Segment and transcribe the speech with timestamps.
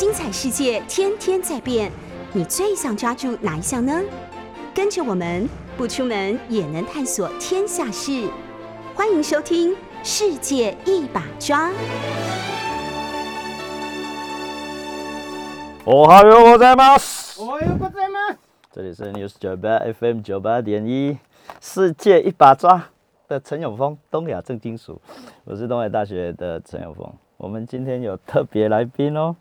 [0.00, 1.90] 精彩世界天天在变，
[2.32, 4.00] 你最想抓住哪一项呢？
[4.74, 8.28] 跟着我们不出门也能探索天下事，
[8.94, 11.70] 欢迎收听《世界一把抓》。
[15.84, 17.40] おはようございます。
[17.40, 18.38] おはようございます。
[18.72, 21.16] 这里是 News 九八 FM 九八点一，
[21.60, 22.90] 世界一把抓
[23.28, 25.00] 的陈永峰，东亚正金属，
[25.44, 27.10] 我是东海大学的陈永峰。
[27.38, 29.36] 我们今天有特别来宾哦，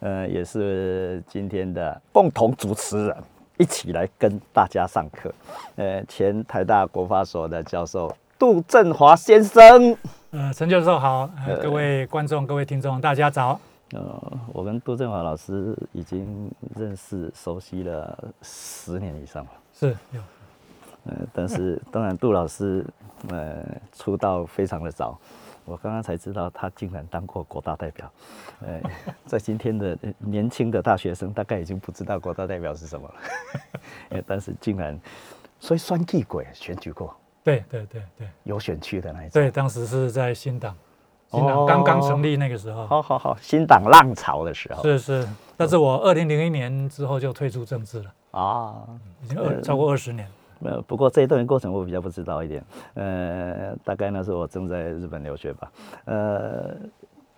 [0.00, 3.16] 呃，也是今天的共同主持人，
[3.56, 5.32] 一起来跟大家上课。
[5.76, 9.96] 呃，前台大国发所的教授杜振华先生。
[10.30, 13.58] 呃，陈教授好，呃，各位观众、各位听众，大家早。
[13.92, 19.50] 呃，我跟杜振华老师已经认识、熟悉了十年以上了。
[19.72, 20.20] 是有，
[21.04, 22.84] 呃，但是当然，杜老师
[23.28, 25.16] 呃出道非常的早，
[25.66, 28.10] 我刚刚才知道他竟然当过国大代表。
[28.64, 28.80] 呃，
[29.26, 33.14] 在今天的呃年轻的大学生大概已经不知道国大代表是什么了，
[34.10, 34.98] 呃但是竟然，
[35.60, 37.14] 所以算计鬼选举过，
[37.44, 39.32] 对对对对有选区的那一种。
[39.32, 40.74] 对，当时是在新党，
[41.32, 42.86] 新哦党刚刚成立那个时候。
[42.86, 48.86] 好好好，新党浪潮的时候是是，但是我二零零一年之后就退出政治了，啊。
[49.24, 50.30] 已经二超过二十年。
[50.60, 55.70] 呃，不过这一段过程我比较不知道一点，呃，大概那时候我正在日本留学吧，
[56.06, 56.74] 呃，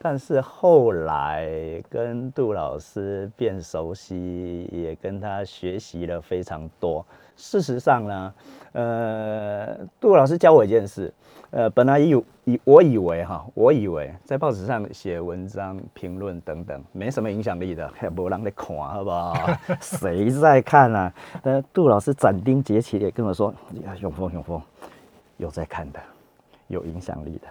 [0.00, 7.04] 但是后来跟杜老师变熟悉，也跟他学习了非常多。
[7.36, 8.34] 事实上呢，
[8.72, 11.12] 呃，杜老师教我一件事，
[11.50, 19.34] 呃，本来以以我以为哈，我以为在报纸上写文章、评论等等没什么影响力的，还 没人在看，好不好？
[19.80, 21.12] 谁在看啊？
[21.42, 23.52] 但杜老师斩钉截铁地跟我说：“，
[24.00, 24.62] 永峰，永峰，
[25.38, 26.00] 有在看的，
[26.68, 27.48] 有影响力的。”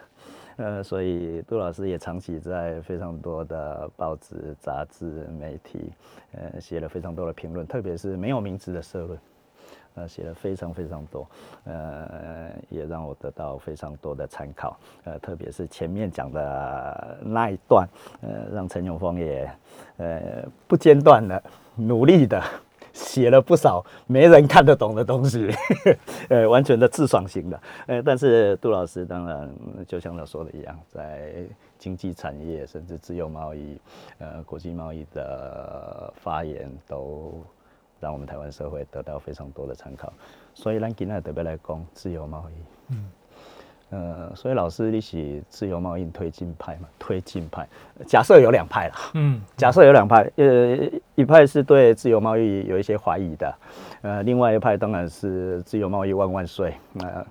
[0.57, 5.05] 呃，所以杜老师也长期在非常多的报纸、杂志、
[5.39, 5.91] 媒体，
[6.33, 9.19] 呃，写了非常多的评论，特别是没有名字的社论。
[9.95, 11.27] 呃，写了非常非常多，
[11.63, 17.89] 呃，也让我得到非常多的参考，呃，特别是前面讲的那一段，
[18.21, 19.51] 呃，让陈永峰也，
[19.97, 21.41] 呃，不间断的
[21.75, 22.39] 努力的
[22.97, 25.49] 写了不少没人看得懂的东西，
[26.29, 29.49] 呃，完全的自爽型的，呃，但是杜老师当然
[29.87, 31.33] 就像他说的一样，在
[31.77, 33.79] 经济产业甚至自由贸易，
[34.17, 37.43] 呃，国际贸易的发言都。
[37.99, 40.13] 让我们台湾社会得到非常多的参考，
[40.53, 42.93] 所以咱今天特别来讲自由贸易。
[42.93, 43.09] 嗯，
[43.89, 46.89] 呃，所以老师你是自由贸易推进派嘛？
[46.99, 47.65] 推进派，
[48.05, 48.95] 假设有两派啦。
[49.13, 50.77] 嗯，假设有两派，呃，
[51.15, 53.55] 一派是对自由贸易有一些怀疑的，
[54.01, 56.73] 呃，另外一派当然是自由贸易万万岁。
[56.91, 57.25] 那、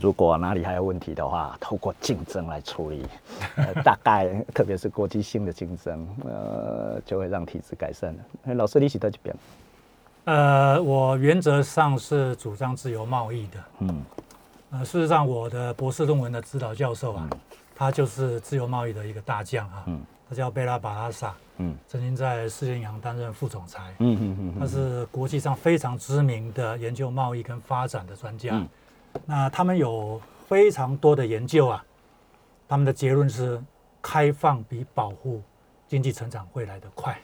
[0.00, 3.06] 如果哪里还有问题的话，透过竞争来处理，
[3.54, 8.18] 呃、 大概特别是国际性的竞争，呃，就会让体制改善了。
[8.46, 9.36] 哎老师你是在这边？
[10.24, 13.58] 呃，我原则上是主张自由贸易的。
[13.80, 14.02] 嗯
[14.72, 17.28] 呃，事实上，我的博士论文的指导教授啊，
[17.76, 23.94] 他就是自由贸易的一个大将啊，嗯他叫贝拉巴拉萨，嗯曾经在世界银行担任副总裁。
[23.98, 28.52] 嗯嗯嗯他是国际上非常知名的研究贸易跟发展的专家。
[28.54, 28.68] 嗯
[29.26, 30.18] 那他们有
[30.48, 31.84] 非常多的研究啊，
[32.66, 33.62] 他们的结论是
[34.00, 35.42] 开放比保护
[35.86, 37.14] 经济成长会来得快。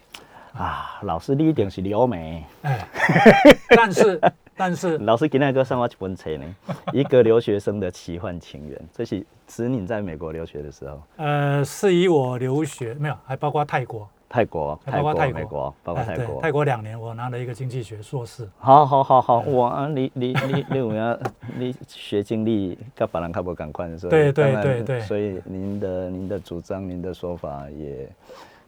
[0.52, 2.44] 啊，老师你一定是留美。
[2.60, 2.86] 哎，
[3.74, 4.20] 但是
[4.58, 6.56] 但是 老师给我上我一本册呢，
[6.92, 16.42] 一个留学生的奇幻情缘，这是指你在美国留学的时候，呃，是以我留学没有，还包括泰国，泰国、还包括泰国美国，包括泰国。
[16.42, 18.46] 泰国两年，我拿了一个经济学硕士。
[18.58, 21.18] 好好好好，哇，你你你你有影，
[21.56, 28.08] 你学经历跟别人较无共款，所以对对对对所以您的您的主张、您的说法也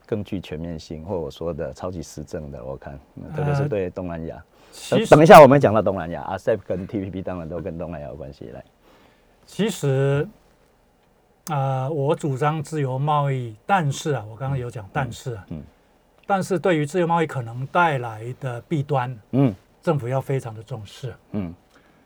[0.06, 2.98] 更具全面性，或我说的超级实证的，我看，
[3.36, 4.42] 特别是呃对东南亚。
[4.70, 8.46] 其实等等一下，我们讲到东南亚，ASEP 跟 TPP 当然都跟东南亚有关系。
[8.46, 8.64] 来，
[9.46, 10.26] 其实，
[11.48, 15.62] 呃，我主张自由贸易，但是啊，我刚刚有讲，但是啊，嗯
[16.26, 19.54] 但是对于自由贸易可能带来的弊端，嗯。
[19.82, 21.14] 政府要非常的重视。
[21.32, 21.54] 嗯，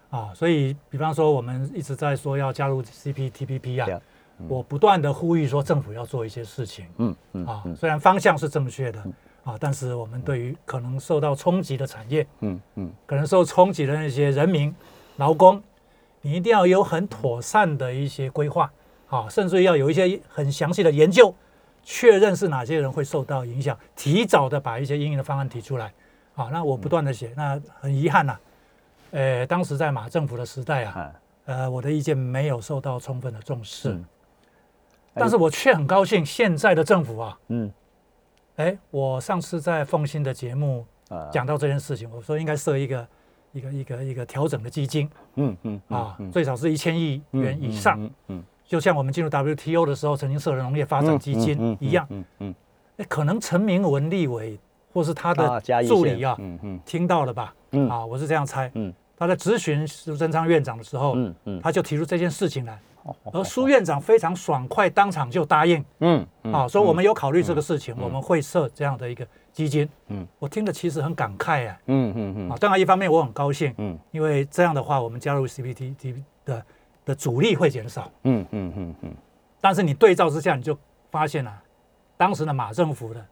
[0.09, 0.33] 啊。
[0.33, 4.01] 所以，比方说，我们一直在说要加入 CPTPP 啊
[4.49, 6.87] 我不断的呼吁说政府要做一些事情。
[6.99, 9.05] 嗯嗯啊嗯，虽然方向是正确的
[9.45, 12.91] 啊，但是我们对于可能受到冲击的产业，嗯嗯。
[13.07, 14.75] 可能受冲击的那些人民、
[15.17, 15.63] 劳工，
[16.23, 18.73] 你一定要有很妥善的一些规划，
[19.09, 21.35] 啊，甚至要有一些很详细的研究，
[21.83, 25.93] 确认是哪些人会受到影响，提早的把一些应应的方案提出来，
[26.35, 28.39] 啊，那我不断的写，那很遗憾呐、
[29.11, 31.13] 呃，当时在马政府的时代啊，啊，
[31.45, 34.05] 呃，我的意见没有受到充分的重视，嗯
[35.17, 37.71] 但是我却很高兴，现在的政府啊，嗯
[38.57, 41.29] 哎，我上次在凤新的节目啊。
[41.33, 43.09] 讲到这件事情，我说应该设一个
[43.53, 52.07] 一个一个一个调整的基金嗯嗯啊，最少是一千亿元以上，嗯嗯就像我们进入 WTO 的时候曾经设的农业发展基金一样。
[52.11, 52.55] 嗯嗯
[52.97, 54.57] 哎，可能陈明文立委
[54.93, 56.81] 或是他啊的助理啊，嗯嗯。
[56.87, 57.53] 听到了吧？
[57.73, 57.89] 嗯。
[57.89, 58.71] 啊，我是这样猜。
[58.75, 58.95] 嗯。
[59.17, 61.61] 他在咨询苏贞昌院长的时候，嗯嗯。
[61.61, 62.79] 他就提出这件事情来，哦
[63.33, 65.85] 而苏院长非常爽快，当场就答应。
[66.01, 69.89] 嗯嗯啊，说我们有考虑这个事情，我们会设这样的一个基金。
[70.09, 70.27] 嗯。
[70.39, 71.79] 我听了其实很感慨啊。
[71.87, 72.51] 嗯嗯嗯。
[72.51, 73.99] 啊，当然一方面我很高兴，嗯。
[74.11, 76.67] 因为这样的话，我们加入 CPTP 的
[77.05, 78.11] 的阻力会减少。
[78.23, 79.15] 嗯嗯嗯嗯。
[79.61, 80.77] 但是你对照之下，你就
[81.11, 81.63] 发现啊，
[82.17, 83.27] 当时的马政府的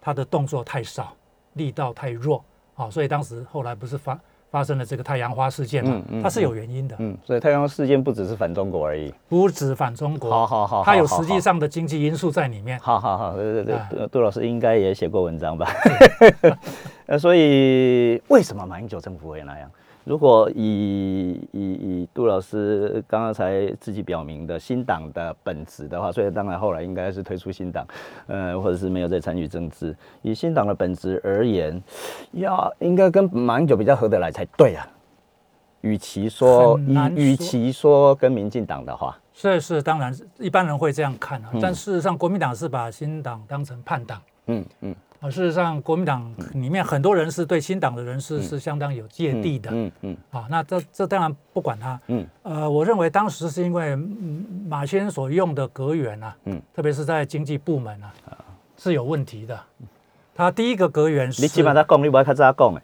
[0.00, 1.16] 他的动作太少，
[1.54, 4.18] 力道太弱，啊，所以当时后来不是发
[4.50, 9.14] 发生了这个太阳花事件嘛它是有原因的，嗯，所以太阳花事件不只是反中国而已。
[9.28, 11.36] 不止反中国，好好好，它有实际。
[11.46, 12.76] 上的经济因素在里面。
[12.80, 15.68] 好好好，对对啊对，杜老师应该也写过文章吧？
[17.06, 19.70] 呃，所以为什么马英九政府会那样？
[20.06, 27.84] 如果以以以杜老师刚刚才自己表明的新党的本质的话，所以当然后来应该是退出新党，
[28.28, 29.94] 呃，或者是没有再参与政治。
[30.22, 31.82] 以新党的本质而言，
[32.30, 34.86] 要应该跟马英九比较合得来才对啊。
[35.80, 44.22] 与其说与与其说跟民进党的话，是是，当然一般人会这样看啊，嗯但事实上国民党是把新党当成叛党。
[44.46, 49.70] 嗯嗯，啊，事实上，国民党里面很多人是对新党的人士是相当有芥蒂的。
[49.72, 51.98] 嗯嗯啊，那这这当然不管他。
[52.08, 58.12] 嗯呃，我认为当时是因为嗯马先生所用的阁员啊，嗯特别是在经济部门啊，
[58.76, 59.58] 是有问题的。
[60.34, 62.82] 他第一个阁员是你起码他讲，你不要较早讲哎。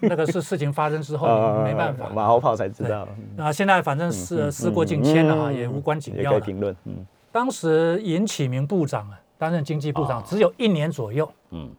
[0.00, 2.08] 那个是事情发生之后呃 没办法。
[2.14, 3.06] 马后炮才知道，
[3.36, 6.38] 那现在反正是事过境迁了啊，嗯也无关紧要了。
[6.38, 11.70] 可以评论，嗯当时尹启明部长啊，担任经济部长只有一年左右，嗯。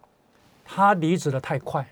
[0.69, 1.87] 他离职的太快。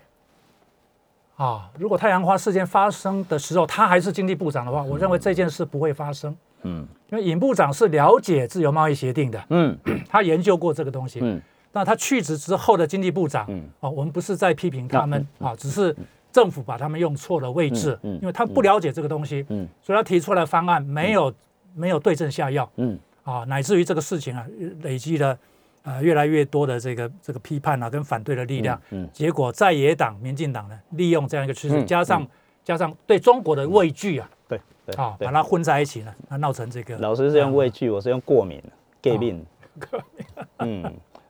[1.36, 6.86] 啊，如果太阳花事件发生的时候，他还是经济部长的话，我认为这件事不会发生，嗯。
[7.10, 9.78] 因为尹部长是了解自由贸易协定的，嗯。
[10.08, 11.20] 他研究过这个东西。
[11.22, 11.40] 嗯。
[11.72, 13.68] 那他去职之后的经济部长，嗯。
[13.80, 15.94] 啊，我们不是在批评他们啊，只是
[16.32, 18.14] 政府把他们用错了位置，嗯。
[18.16, 18.20] 嗯。
[18.20, 19.68] 因为他不了解这个东西，嗯。
[19.82, 21.32] 所以他提出来的方案没有
[21.74, 22.70] 没有对症下药。
[22.76, 22.98] 嗯。
[23.24, 24.46] 啊，乃至于这个事情啊
[24.82, 25.38] 累积了
[25.86, 32.26] 呃越来越多的这个这个批判啊跟反对的力量，嗯结果在野党民进党呢利用这样一个趋势，嗯加上
[32.64, 35.26] 加上对中国的畏惧啊，对对啊，对。
[35.26, 36.98] 把，它混在一起了，那闹成这个。
[36.98, 38.62] 老师是用畏惧，我是用过敏
[39.00, 39.46] ，gay 病，
[40.58, 40.82] 嗯。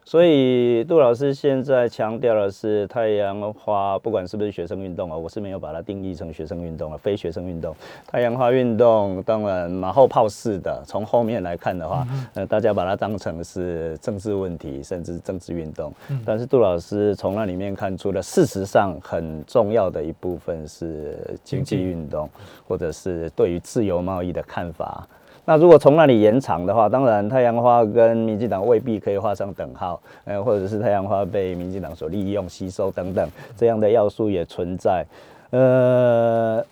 [0.08, 7.75] 所以杜老师现在强调的是太阳花，不管是不是学生运动啊，我是没有把它定义成学生运动啊，非学生运动。
[8.06, 15.93] 太阳花运动当然马后炮式的，从后面来看的话，呃，大家把它当成是政治问题，甚至政治运动。
[16.25, 22.31] 但是杜老师从那里面看出了，事实上很重要的一部分是经济运动，
[22.69, 25.05] 或者是对于自由贸易的看法。
[25.46, 35.06] 那如果从那里延长的话，当然太阳花跟民进党未必可以画上等号，呃，或者是太阳花被民进党所利用、吸收等等这样的要素也存在。
[35.50, 36.62] 呃，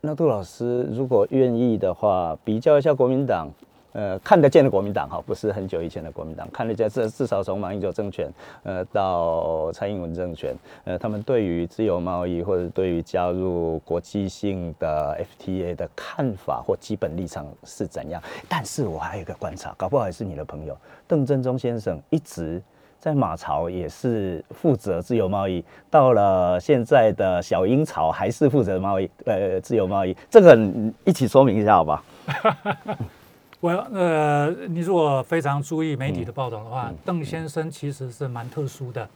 [0.00, 3.48] 那杜老师如果愿意的话，比较一下国民党。
[3.94, 8.28] 呃，看得见的国民党哈，不是很久以前的国民党，看得见至至少从马英九政权，
[8.64, 10.52] 呃，到蔡英文政权，
[10.84, 18.20] 呃，他们对于自由贸易或者对于加入国际性的 FTA 的看法或基本立场是怎样？
[18.48, 20.76] 但是我还有一个观察，搞不好也是你的朋友
[21.06, 22.60] 邓正中先生一直。
[23.00, 30.58] 在马朝也是负责自由贸易，到了现在的小英朝还是负责贸易，呃，自由贸易，这个
[31.04, 32.02] 一起说明一下好吧？
[33.64, 39.08] 我呃，你如果非常注意媒体的报道的嗯话，邓先生其实是蛮特殊的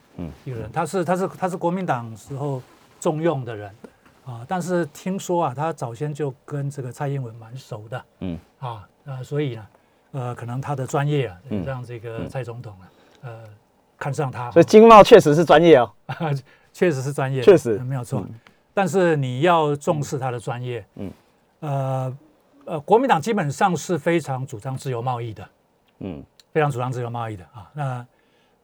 [0.46, 2.62] 一个人，他是他是他是国民党时候
[2.98, 3.70] 重用的人
[4.24, 8.38] 啊，但是听说啊，他早先就跟这个蔡英文蛮熟的，嗯。
[8.58, 9.66] 啊呃，所以呢，
[10.12, 12.84] 呃，可能他的专业啊，嗯让这个蔡总统啊，
[13.24, 13.44] 呃，
[13.98, 15.92] 看上他，所以经贸确实是专业哦。
[16.72, 18.24] 确实是专业，确实没有错。
[18.72, 21.12] 但是你要重视他的专业，嗯。
[21.60, 22.16] 呃
[22.68, 25.48] 呃，国民党基本上是非常主张自由贸易的，
[26.00, 26.22] 嗯
[26.52, 27.70] 非常主张自由贸易的啊。
[27.72, 28.06] 那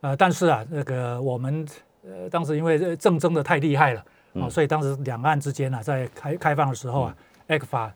[0.03, 1.67] 呃，但是啊，那个我们
[2.05, 7.91] 呃当时因为这政争的太厉害了啊，所以当时两岸之间啊，在开开放的时候啊 a 克法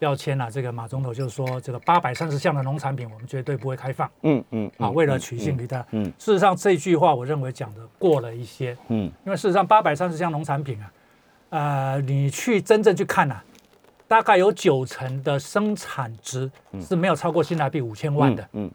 [0.00, 5.82] 要签啊，这个马总统就说这个八百三十项的农产品我们绝对不会开放嗯嗯啊，为了取信于他。
[5.92, 10.92] 嗯事实上这句话我认为讲的过了一些，嗯因为事实上八百三十项农产品啊，
[11.48, 13.42] 呃，你去真正去看啊，
[14.14, 16.48] 大概有九成的生产值
[16.80, 18.48] 是没有超过新台币五千万的。
[18.52, 18.70] 嗯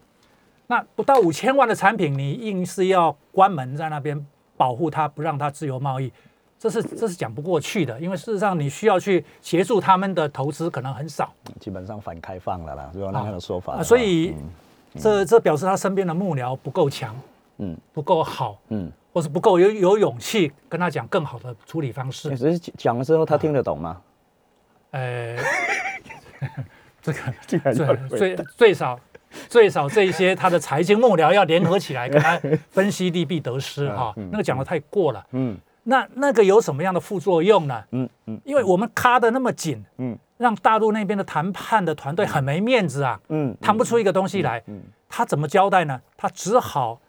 [0.66, 4.26] 那不到五千万的产品，你硬是要关门在那边
[4.58, 6.12] 保护它，不让它自由贸易，
[6.58, 7.98] 这是这是讲不过去的。
[7.98, 17.16] 因为事实上，你需要去协助他们的投资可能很少基本上反开放了啦，如果那样的说法所以嗯这这表示他身边的幕僚不够强，
[17.56, 22.52] 嗯不够好，嗯，或是不够有有勇气跟他讲更好的处理方式只。
[22.52, 23.98] 是讲了之后他听得懂吗？
[24.90, 25.36] 呃，
[27.02, 27.58] 这个最
[28.08, 28.98] 最最少
[29.48, 35.24] 最少这一些他的财经幕僚要联合起来跟他分析利弊得失哈，那个讲的太过了。
[35.32, 37.82] 嗯那那个有什么样的副作用呢？
[37.92, 46.00] 嗯嗯因为我们卡的那么紧，嗯让大陆那边的谈判的团队很没面子啊，嗯，谈不出一个东西来，嗯他怎么交代呢？
[46.18, 47.00] 他只好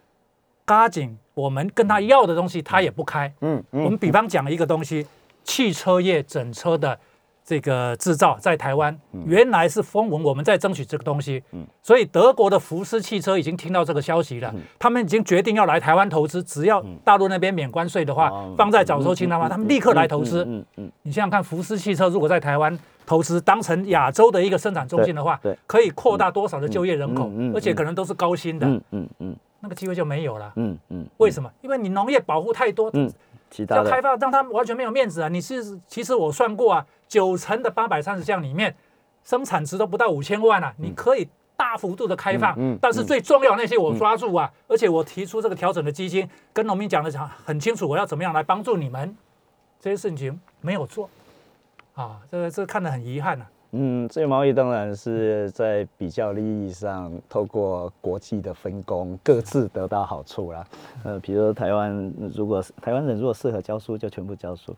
[0.64, 3.32] 嘎紧我们跟他要的东西，他也不开。
[3.42, 5.06] 嗯我们比方讲一个东西，
[5.44, 6.98] 汽车业整车的
[7.44, 8.96] 这个制造在台湾，
[9.26, 11.42] 原来是风闻我们在争取这个东西，
[11.82, 20.44] 所以德国的福斯汽车已经听到这个消息了，他们已经决定要来台湾投资，只要大陆那边免关税的话哦，放在早收清单的话，他们立刻来投资。
[20.44, 30.52] 嗯嗯你想想看，福斯汽车如果在台湾投资，当成亚洲的一个生产中心的话可以扩大多少的就业人口而且可能都是高薪的，嗯嗯嗯那个机会就没有了。
[30.56, 31.50] 嗯嗯，为什么？
[31.60, 33.10] 因为你农业保护太多，嗯，
[33.52, 35.28] 其他要开发让他们完全没有面子啊！
[35.28, 38.74] 你是其实我算过啊，九成的八百三十项里面，
[39.22, 49.14] 生产值都不到五千万啊，你可以大幅度的开放，嗯嗯但是最重要那些我抓住啊，而且我提出这个调整的基金，跟农民讲的讲很清楚，我要怎么样来帮助你们，
[49.78, 51.10] 这些事情没有做，
[51.94, 53.46] 啊，这个这个看得很遗憾啊。
[53.74, 60.66] 嗯，这个贸易当然是在比较利益上，透过国际的分工，各自得到好处啦。
[61.04, 64.72] 呃，比如说台湾，如果台湾人如果适合教书，就全部教书；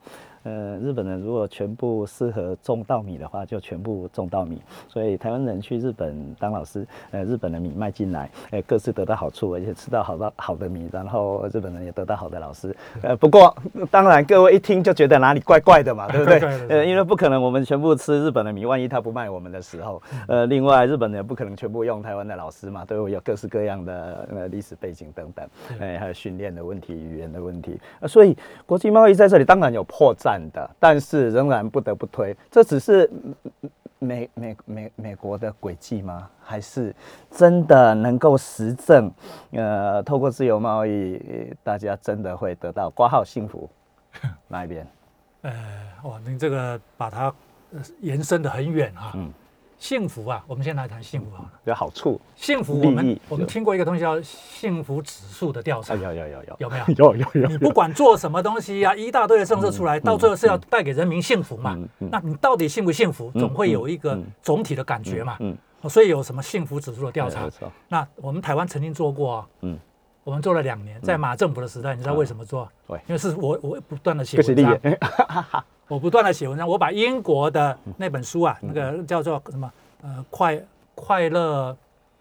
[0.44, 4.60] 呃，日本人如果全部适合种稻米的话，就全部种稻米。
[4.88, 12.74] 所以台湾人去日本当老师，呃，日本的米卖进来，呃，各自得到好处，而且吃到好的好的米，然后日本人也得到好的老师。
[13.02, 13.54] 呃，不过
[13.90, 25.48] 当然各位一听就觉得哪里怪怪的嘛，对不对 呃，因为不可能我们全部吃日本的米，万一他不卖我们的时候，呃，另外日本人也不可能全部用台湾的老师嘛，都有各式各样的呃历史背景等等，
[25.80, 28.36] 哎，还有训练的问题、语言的问题，呃所以
[28.66, 33.10] 国际贸易在这里当然有破绽的，但是仍然不得不推，这只是。
[33.24, 33.34] 嗯
[34.00, 36.28] 美美美美国的轨迹吗？
[36.42, 36.94] 还是
[37.30, 39.10] 真的能够实证？
[39.52, 43.70] 呃，透过自由贸易，呃大家真的会得到挂号幸福
[44.46, 44.86] 哪一边？
[45.40, 45.52] 呃，
[46.02, 47.32] 哇，您这个把它
[47.72, 49.12] 呃延伸的很远啊。
[49.14, 49.32] 嗯
[49.84, 51.52] 幸福啊，我们先来谈幸福好了。
[51.64, 52.18] 有好处？
[52.36, 53.20] 幸福，我们益。
[53.28, 55.92] 我们听过一个东西叫幸福指数的调查。
[55.92, 56.56] 啊，，有有有有。
[56.60, 56.84] 有没有？
[56.96, 61.78] 有有有你不管做什么东西啊、一大堆的政策出来，到最后是要带给人民幸福嘛。
[61.98, 65.36] 那你到底幸不幸福，嗯总会有一个嗯总体的感觉嘛。
[65.40, 65.54] 嗯，
[65.86, 67.46] 所以有什么幸福指数的调查。
[67.86, 69.78] 那我们台湾曾经做过啊，嗯，
[70.24, 72.66] 我们做了两年，在马政府的时代，你知道为什么做？
[72.88, 72.98] 对？
[73.06, 74.74] 因为是我我不断的写文章。
[74.74, 74.96] 益，，
[75.88, 79.70] 我不断的写文章，我把英国的那本书啊，那嗯个叫做什么
[80.02, 80.62] 呃快
[80.94, 81.76] 快乐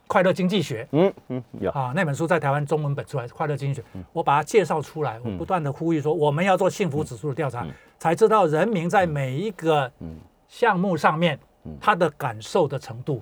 [0.08, 7.66] 快乐经济学嗯嗯有，啊，那本书在台湾中文本出来，快乐经济学，我把它介绍出来，我不断的呼吁说，我们要做幸福指数的调查，
[7.98, 10.18] 才知道人民在每一个嗯。
[10.50, 11.76] 项目上面嗯。
[11.82, 13.22] 他的感受的程度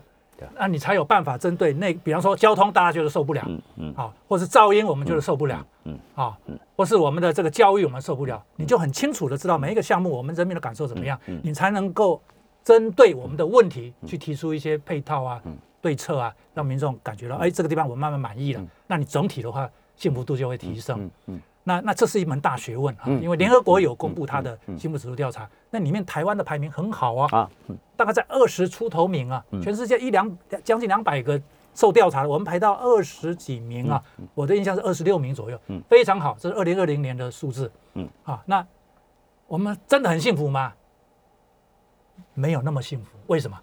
[0.58, 3.94] 那你才有办法针对那，比方说交通大家觉得受不了，嗯嗯。
[3.96, 6.38] 啊，或是噪音我们觉得受不了，嗯啊，
[6.76, 12.22] 或是我们的这个教育我们受不了，你就很清楚的知道每一个项目我们人民的感受怎么样，嗯你才能够
[12.64, 15.42] 针对我们的问题去提出一些配套啊、
[15.82, 21.04] 对策啊，让民众感觉到，哎，这个地方我慢慢满意了，那你总体的话幸福度就会提升。
[21.04, 27.50] 嗯嗯那那这是一门大学问啊，嗯因为联合国有公布它的幸福指数调查，那里面台湾的排名很好啊，
[27.96, 31.40] 大概在二十出头名啊，全世界一两将近两百个
[31.74, 34.04] 受调查的，我们排到二十几名啊，
[34.34, 38.10] 我的印象是二十六名左右，非常好，这是二零二零年的数字，嗯。
[38.24, 38.66] 啊，那
[39.48, 40.74] 我们真的很幸福吗？
[42.34, 43.58] 没有那么幸福，为什么？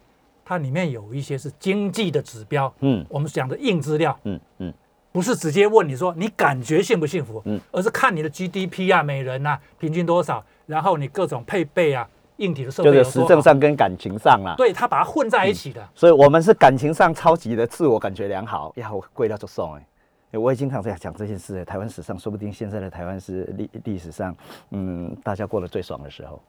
[0.45, 3.05] 它里面有一些是经济的指标，嗯。
[3.09, 4.75] 我们讲的硬资料，嗯嗯
[5.19, 14.55] 不是直接问你说你感觉幸不幸福，嗯而是看你的 GDP 啊，每人啊平均多少，然后你各种配备啊，硬体的设备就是实有多好，证上跟感情上啦。
[14.57, 15.85] 对，他把它混在一起的。
[15.93, 19.85] 所以我们是感情上超级的自我感觉良好，呀，我贵到就送哎。
[20.31, 24.33] 欸我也经常在讲这件事，台湾史上说不定现在的台湾是历历史上，
[24.71, 26.41] 嗯，大家过得最爽的时候。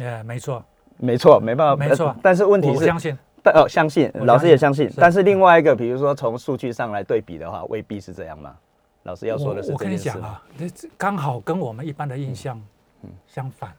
[0.00, 0.62] 哎，没错，
[0.98, 3.16] 没错，没办法，没错呃但是问题是，我相信。
[3.52, 8.54] 但 哦，相信老师也相信，但是另外一个，比如说从数据上来对比的话，未必是这样吗？
[9.04, 9.96] 老师要说的是我我跟你？
[9.96, 12.60] 讲啊，这这刚好跟我们一般的印象
[13.26, 13.72] 相反。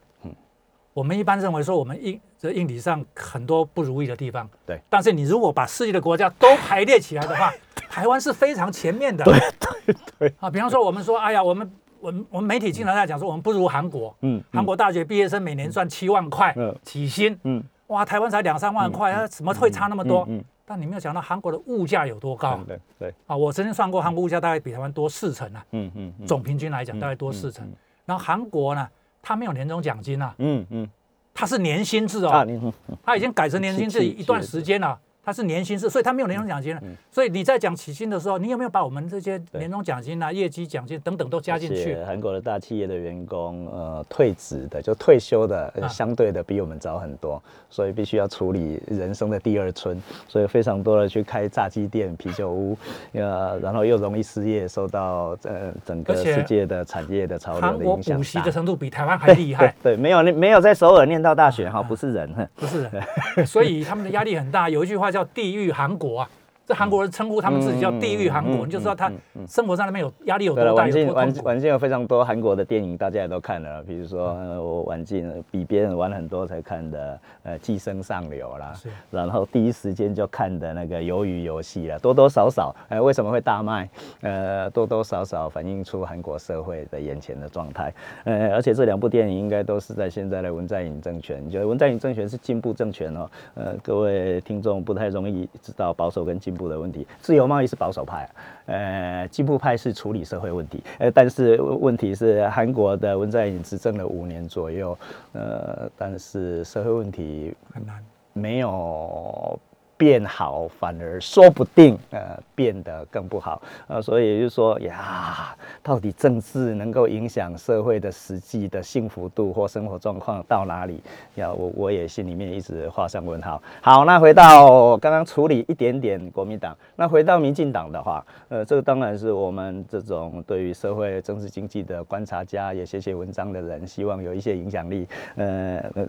[0.92, 4.82] 我们一般认为说，我们硬这硬体上很多不如意的地方，对。
[4.90, 7.54] 但是你如果把世界的国家都排列起来的话，
[7.90, 9.24] 台湾是非常前面的。
[9.24, 9.40] 对
[9.86, 10.34] 对对。
[10.40, 11.72] 啊，比方说我们说，哎呀，我们
[12.02, 14.14] 我们我们媒体经常在讲说，我们不如韩国。
[14.22, 20.26] 嗯，韩国大学毕业生每年赚七万块嗯起薪，嗯，哇，台湾才两三万块，啊，怎么会差那么多？
[20.30, 23.36] 嗯，但你没有想到韩国的物价有多高对对，啊！
[23.36, 27.68] 我曾经算过，韩国物价大概比台湾多四成啊，嗯嗯嗯，总平均来讲大概多四成。
[28.06, 28.88] 然后韩国呢，
[29.22, 30.90] 它没有年终奖金啊，嗯嗯
[31.34, 34.98] 它是年薪制啊，哦，它已经改成年薪制一段时间了。
[35.24, 36.82] 它是年薪制，所以它没有年终奖金了。
[36.84, 41.98] 嗯所以你在讲起薪的时候，你有没有把我们这些年终奖金啊、业绩奖金等等都加进去？
[42.06, 52.78] 韩国的大企业的员工，呃，退职的就退休的，相对的比我们早很多，所以必须要处理人生的第二春，所以非常多的去开炸鸡店、啤酒屋，
[53.12, 63.46] 呃，然后又容易失业，受到呃整个世界的产业的潮流的影响大补习的程度比台湾还厉害，对，没有没有在首尔念到大学哈，不是人，哼不是人？
[63.46, 64.70] 所以他们的压力很大。
[64.70, 66.30] 有一句话叫“叫地狱韩国”啊，
[66.70, 69.12] 这韩国人称呼他们自己叫“地狱韩国”，嗯你就知道他
[69.48, 71.48] 生活在那边有压力有，多大，晚近晚有多痛苦。
[71.48, 83.90] 晚近有非常多韩国的电影，大家也都看了，比如说呃我晚近比别人晚很多才看的呃《寄生上流》啦是，然后第一时间就看的那个《鱿鱼游戏》了，多多少少呃为什么会大卖？
[84.22, 87.92] 呃多多少少反映出韩国社会的眼前的状态。
[88.26, 93.28] 呃而且这两部电影应该都是在现在的文在寅政权，觉得文在寅政权是进步政权哦。
[93.56, 98.30] 呃各位听众不太容易知道保守跟进步的问题，自由贸易是保守派、啊，
[98.66, 100.84] 呃进步派是处理社会问题。
[100.98, 104.98] 呃但是问题是韩国的文在寅执政了五年左右，
[105.34, 108.04] 呃但是社会问题很难。
[108.34, 109.60] 没有
[110.00, 113.62] 变好，反而说不定呃变得更不好。
[113.88, 115.54] 呃，所以就说呀，
[115.84, 121.04] 到底政治能够影响社会的实际的幸福度或生活状况到哪里？
[121.36, 123.62] 呀，我我也心里面一直画上问号。
[123.82, 135.06] 好，那回到刚刚处理一点点国民党，那回到民进党的话，呃，这个当然是我们这种对于社会政治经济的观察家，也写写文章的人，希望有一些影响力。
[135.36, 136.06] 呃，呃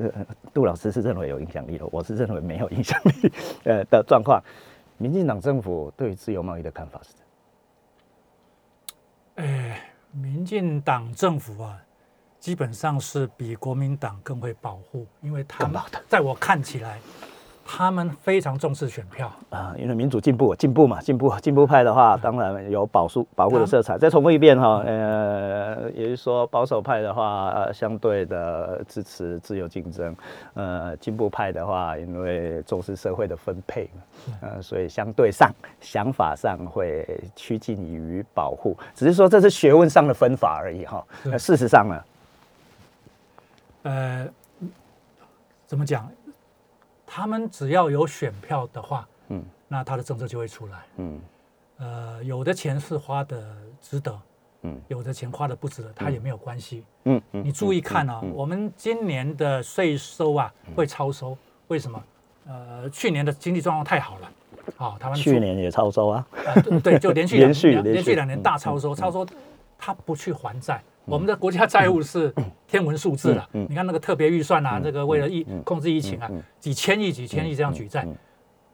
[0.54, 3.32] 杜老师是认为有影响力的，我是认为没有影响力，
[3.64, 4.42] 呃的状况。
[4.98, 7.20] 民进党政府对于自由贸易的看法是怎
[9.46, 9.60] 样？
[9.70, 11.82] 哎，民进党政府啊，
[12.38, 17.00] 基本上是比国民党更会保护，因为他们在我看起来，
[17.64, 19.30] 他们非常重视选票。
[19.50, 23.96] 啊，因为民主进步，进步嘛，进步进步派的话，当然有保护保护的色彩。
[23.96, 30.14] 再重复一遍哈，呃，也就是说保守派的话，呃，相对的支持自由竞争，
[30.54, 33.88] 呃，进步派的话，因为重视社会的分配，
[34.40, 41.04] 呃，所以相对上想法上会趋近于保护，只是说这是学问上的分法而已哈。
[41.22, 42.04] 是那事实上呢，
[43.82, 44.28] 呃，
[45.66, 46.10] 怎么讲？
[47.12, 49.44] 他们只要有选票的话，嗯。
[49.66, 50.78] 那他的政策就会出来。
[50.98, 51.20] 嗯。
[51.78, 54.16] 呃，有的钱是花的值得，
[54.62, 54.80] 嗯。
[54.86, 56.84] 有的钱花的不值得，他也没有关系。
[57.04, 62.00] 嗯嗯，你注意看啊，我们今年的税收啊会超收，为什么？
[62.46, 64.32] 呃，去年的经济状况太好了，
[64.76, 69.26] 啊，台湾去年也超收啊，呃对对，就连续 连续连续两年大超收，超收
[69.76, 70.80] 他不去还债。
[71.10, 72.32] 我们的国家债务是
[72.66, 78.06] 天文数字了，你看那个特别预算啊，这个为了疫控制疫情啊几千亿、几千亿这样举债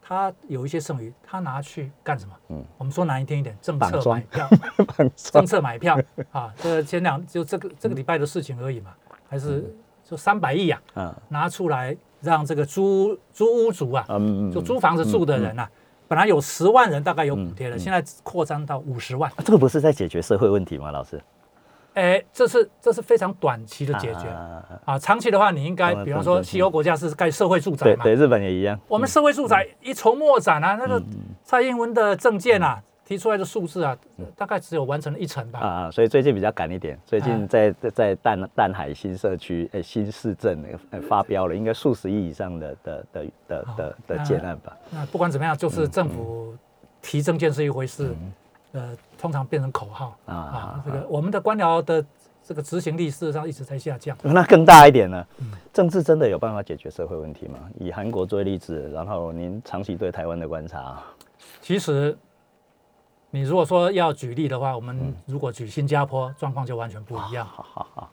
[0.09, 2.65] 他有一些剩余，他拿去干什么嗯？
[2.79, 4.49] 我们说难听一点，政策买票，
[5.17, 5.99] 政策买票
[6.31, 8.93] 啊，这个前两就这个这个礼拜的事情而已嘛，
[9.29, 11.15] 还是就三百亿啊，嗯。
[11.29, 15.69] 拿出来让这个租租屋族啊，嗯就租房子住的人啊，
[16.07, 19.29] 本来有十万人大概有补贴了，现在扩张到五十万。
[19.45, 20.93] 这个不是在解决社会问题吗？
[20.93, 21.21] 老师？
[21.97, 28.79] 哎，这是这是非常短期的解决啊啊，长期的话你应该比方说西欧国家是盖社会住宅嘛，对对，日本也一样。
[28.87, 31.07] 我们社会住宅一筹莫展啊，那个嗯。
[31.43, 33.97] 蔡英文的政见啊提出来的数字啊，
[34.37, 35.61] 大概只有完成了一成吧。
[35.61, 44.77] 啊啊，所以最近比较赶一点，最啊近在在在淡淡海新社区呃新市镇呃发标了，应该数十亿以上的的的的的的建案吧。
[44.91, 46.55] 那不管怎么样，嗯就是政府
[47.01, 48.13] 提政见是一回事，
[48.77, 50.83] 呃，通常变成口号啊啊。
[50.85, 52.05] 这个我们的官僚的
[52.45, 54.17] 这个执行力事实上一直在下降。
[54.23, 55.27] 那更大一点呢？
[55.39, 57.59] 嗯政治真的有办法解决社会问题吗？
[57.79, 61.03] 以韩国做例子，然后您长期对台湾的观察，
[61.61, 62.17] 其实，
[63.31, 67.45] 你如果说要举例的话，我嗯们如果举新加坡，状况就完全不一样。
[67.45, 68.11] 好好好，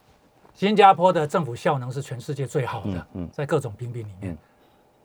[0.53, 4.37] 新加坡的政府效能是全世界最好的，嗯嗯在各种评比里面。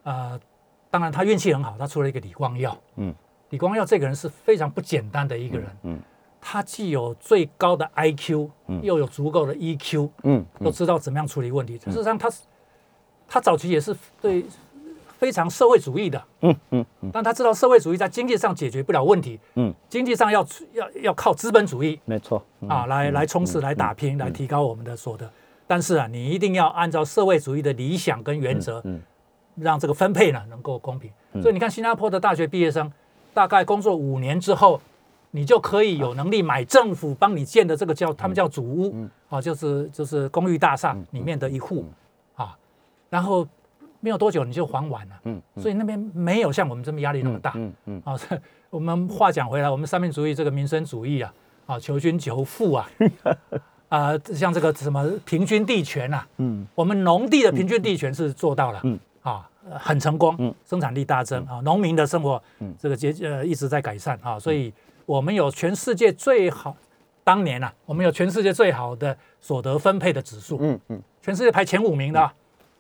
[0.03, 0.41] 呃，
[0.91, 2.77] 当然他运气很好，他出了一个李光耀。
[2.97, 3.15] 嗯
[3.51, 5.99] 李光耀这个人是非常不简单的一个人，嗯
[6.41, 8.81] 他既有最高的 IQ，、嗯。
[8.83, 11.77] 又有足够的 EQ，嗯都知道怎么样处理问题。
[11.79, 12.43] 事实上他是，
[13.27, 14.45] 他早期也是对
[15.19, 17.11] 非常社会主义的，嗯嗯嗯。
[17.13, 22.69] 但他知道社会主义在经济上解决不了问题，嗯，经济上要要要靠资本主义没错嗯。
[22.69, 25.29] 啊来来冲刺、来打拼、来提高我们的所得。
[25.67, 29.03] 但是啊，你一定要按照社会主义的理想跟原则，嗯
[29.57, 31.11] 让这个分配呢能够公平。
[31.43, 32.91] 所以你看，新加坡的大学毕业生，
[33.39, 34.81] 大概工作五年之后，
[35.31, 41.85] 你就可以有能力买政府帮你建的这个叫他们叫主屋，啊，就是就是公寓大厦里面的一户
[42.35, 42.59] 啊，
[43.09, 43.47] 然后
[44.01, 45.15] 没有多久你就还完了。
[45.23, 47.53] 嗯所以那边没有像我们这么压力那么大。
[47.55, 51.33] 嗯嗯啊，这 我们话讲回来，我们三民主义这个民生主义啊，
[51.67, 52.91] 啊，求均求富啊，
[53.89, 56.67] 啊，像这个什么平均地权啊，嗯。
[56.75, 58.99] 我们农地的平均地权是做到了，嗯。
[59.23, 60.55] 啊，呃很成功，嗯。
[60.65, 62.75] 生产力大增啊，农民的生活嗯。
[62.79, 64.73] 这个节呃一直在改善啊，所以
[65.05, 66.77] 我们有全世界最好，
[67.25, 71.03] 当年啊，我们有全世界最好的所得分配的指数，嗯嗯。
[71.21, 72.33] 全世界排前五名的啊，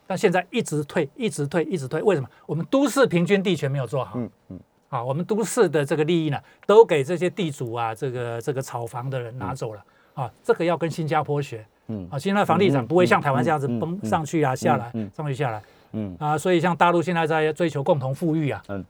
[0.06, 2.28] 但现在一直退，一直退，一直退，为什么？
[2.46, 4.60] 我们都市平均地权没有做好，嗯嗯。
[4.88, 9.84] 啊，我们都市的这个利益呢，都给这些地主啊，这个这个炒房的人拿走了。
[10.14, 11.62] 啊，这个要跟新加坡学。
[11.88, 12.08] 嗯。
[12.10, 15.10] 啊，新加坡房地产不会像台湾这样子崩嗯上去啊，下来嗯。
[15.14, 16.16] 上去下来嗯。
[16.18, 18.84] 啊，所以像大陆现在在追求共同富裕啊，嗯。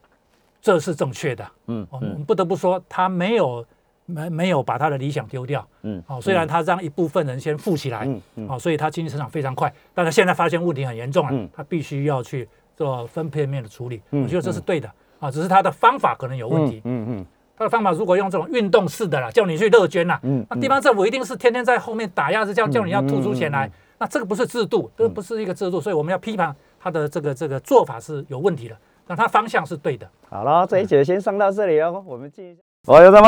[0.61, 3.65] 这是正确的，嗯我们不得不说，他没有
[4.05, 8.47] 没没有把他的理想丢掉，嗯哦，虽然他让一部分人先富起来，嗯嗯。
[8.49, 11.49] 哦，所以他经济成长非常快，但他现在发现问题很严重了，嗯。
[11.55, 14.91] 他必须要去做分配面的处理，嗯我觉得这是对的。
[15.21, 16.81] 啊，只是他的方法可能有问题。
[16.83, 17.25] 嗯嗯
[17.57, 30.09] 他的方法如果用这种运动式的啦，叫你去乐捐啦，嗯那地方政府一定是天天在后面打压着，叫叫你要吐出钱来，嗯那这个不是制度，这个不是一个制度，所以我们要批判他的这个这个做法是有问题的，那他方向是对的。
[30.29, 32.57] 好了，这一节先上到这里哦，我们进。
[32.87, 33.27] 我有什么？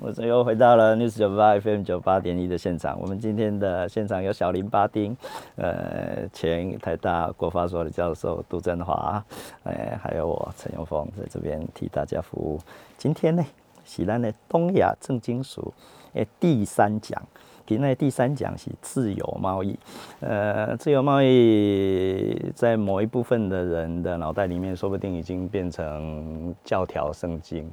[0.00, 3.00] 我这又回到了 News 九八 FM 九八点一的现场。
[3.00, 5.16] 我们今天的现场有小林巴丁，
[5.56, 9.22] 呃，前台大国发所的教授杜振华，
[9.64, 12.60] 呃，还有我陈永峰在这边替大家服务。
[12.96, 13.44] 今天呢，
[13.84, 15.74] 是咱的东亚正金属
[16.12, 17.20] 诶第三讲。
[17.68, 19.78] 今天第三讲是自由贸易，
[20.20, 27.70] 呃，自由贸易在某一部分的人的脑袋里面，说不定已经变成教条圣经，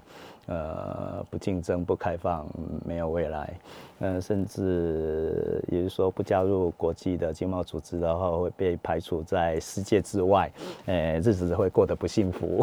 [0.48, 2.46] 呃，不竞争、不开放、
[2.86, 3.54] 没有未来，
[4.00, 10.52] 呃，甚至也就是说，不加入国际的经贸组织的话，会被排除在世界之外，
[10.88, 12.62] 呃，日子会过得不幸福。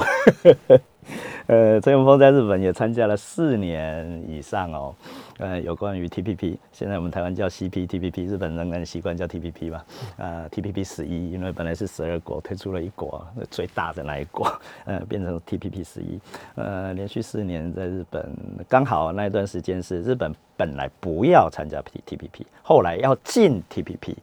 [1.49, 4.95] 呃，陈永峰在日本也参加了四年以上哦。
[5.39, 9.85] 呃，有关于 TPP，现在我们台湾叫 CPTPP，日本仍然习惯叫 TPP 吧。
[10.19, 14.47] 呃，TPP 十一，因为本来是十二国，退出了一国，最大的那一国，
[14.85, 16.21] 呃，变成 TPP 十一。
[16.55, 18.25] 呃，连续四年在日本，
[18.69, 24.15] 刚好那一段时间是日本本来不要参加 TPP，后来要进 TPP。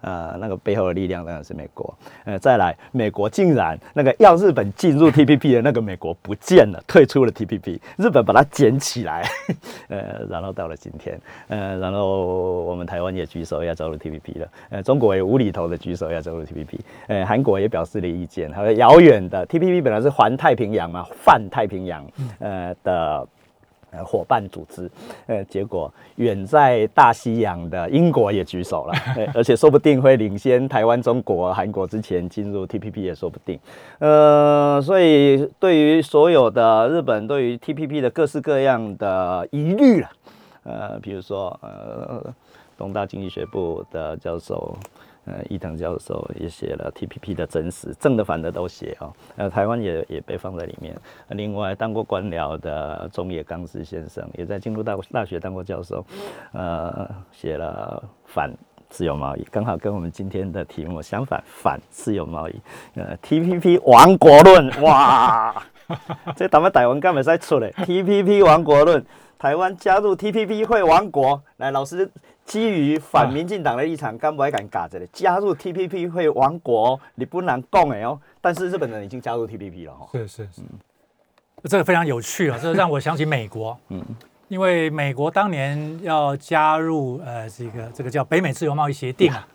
[0.00, 1.94] 呃，那个背后的力量当然是美国。
[2.24, 9.24] 呃，再来，美国竟然那个要日本进入 TPP 的那个美国不见了，退出了 TPP，日本把它捡起来，
[9.88, 22.06] 呃，然后到了今天，呃，然后我们台湾也举手要加入 TPP 了，呃，中国也无厘头的举手要加入 TPP，呃，韩国也表示了意见，还有遥远的 TPP 本来是环太平洋嘛，泛太平洋，
[22.38, 23.26] 呃的。
[23.92, 24.90] 呃，伙伴组织，
[25.26, 28.92] 呃，结果远在大西洋的英国也举手了，
[29.32, 33.58] 而且说不定会领先台湾、中国、韩国之前进入 TPP 也说不定。
[33.98, 40.10] 呃，所以对于所有的日本对于 TPP 的各式各样的疑虑了，
[40.64, 42.34] 呃，比如说呃，
[42.76, 44.76] 东大经济学部的教授。
[45.26, 49.12] 呃，伊藤教授也写了 TPP 的真实，正的反的都写哦。
[49.36, 50.94] 呃，台湾也也被放在里面。
[51.28, 56.04] 呃另外，当过官僚的中野刚司先生也在京都大大学当过教授，
[56.52, 58.52] 呃，写了反
[58.88, 62.54] 自由贸易，刚好跟我们今天的题目相反，反自由贸易。
[62.94, 65.60] 呃，TPP 亡国论，哇，
[66.36, 69.04] 这他们台湾干嘛在出嘞？TPP 亡国论，
[69.38, 71.42] 台湾加入 TPP 会亡国。
[71.56, 72.08] 来，老师。
[72.46, 75.08] 基于反民进党的立场，敢不敢嘎着嘞？
[75.12, 78.18] 加入 TPP 会亡国，你不能讲哎哦。
[78.40, 80.08] 但是日本人已经加入 TPP 了哈。
[80.12, 80.62] 是是是，
[81.64, 83.76] 这个非常有趣啊， 这让我想起美国。
[83.88, 84.00] 嗯，
[84.46, 89.48] 因为美国当年要加入呃这个这个叫北美自由贸易协定啊，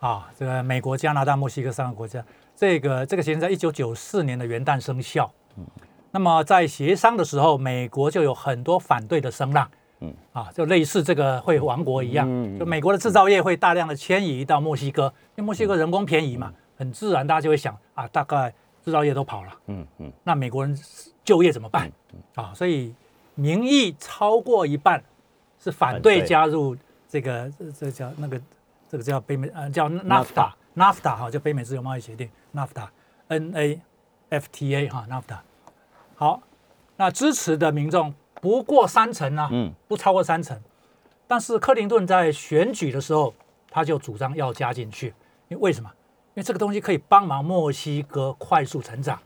[0.00, 2.22] 啊，这个美国、加拿大、墨西哥三个国家，
[2.56, 5.32] 这个这个协定在一九九四年的元旦生效。
[5.56, 5.64] 嗯，
[6.10, 9.70] 那么在协商的时候，美国就有很多反对的声浪。
[10.02, 12.26] 嗯，啊，就类似这个会亡国一样，
[12.58, 15.04] 就美国的制造业会大量的迁移到墨西哥，
[15.36, 18.52] 因为墨西哥人工便宜嘛，很自然大家就会想啊，大概
[18.84, 20.76] 制造业都跑了，嗯嗯，那美国人
[21.24, 21.90] 就业怎么办？
[22.34, 22.92] 啊，所以
[23.36, 25.02] 民意超过一半
[25.60, 26.76] 是反对加入
[27.08, 28.40] 这个这叫那个
[28.88, 32.88] 这个叫北美呃叫 NAFTA NAFTA 哈，就北美自由贸易协定 NAFTA
[33.28, 33.80] N A
[34.30, 35.38] FTA 哈 NAFTA。
[36.16, 36.40] 好，
[36.96, 38.12] 那支持的民众
[38.42, 40.60] 不过三成啊，嗯不超过三成。
[41.28, 43.32] 但是克林顿在选举的时候，
[43.70, 45.14] 他就主张要加进去，
[45.46, 45.88] 因为为什么？
[46.34, 49.16] 因为这个东西可以帮忙墨西哥快速成长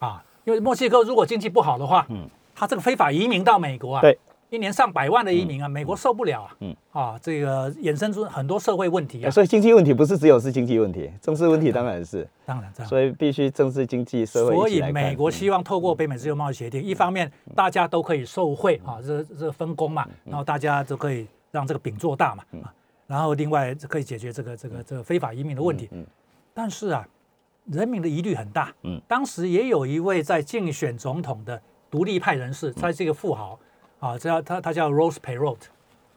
[0.00, 0.22] 啊。
[0.42, 4.18] 因为墨西哥如果经济不好的话，嗯，他这个非法移民到美国啊，对，
[4.54, 6.76] 一年上百万的移民啊，美国受不了啊，嗯。
[6.92, 9.30] 啊，这个衍生出很多社会问题啊。
[9.30, 12.04] 所以经济问题不是只有是经济问题，政治问题当然。
[12.04, 12.88] 是，当然，这样。
[12.88, 22.72] 所以必须政治、经济、社会所以美国希嗯望透过北美自由贸易协定，一方面大家都可以受惠啊，这这分工嘛，然后大家都可以让这个饼做大嘛，啊，
[23.08, 25.88] 然后另外可以解决这个这个这个非法移民的问题。
[25.90, 26.06] 嗯
[26.56, 27.04] 但是啊，
[27.72, 28.72] 人民的疑虑很大。
[28.82, 29.00] 嗯。
[29.08, 33.58] 当时也有一位在竞选总统的独立派人士，他是一个富豪
[34.04, 35.56] 啊，叫他他叫 Rose Perot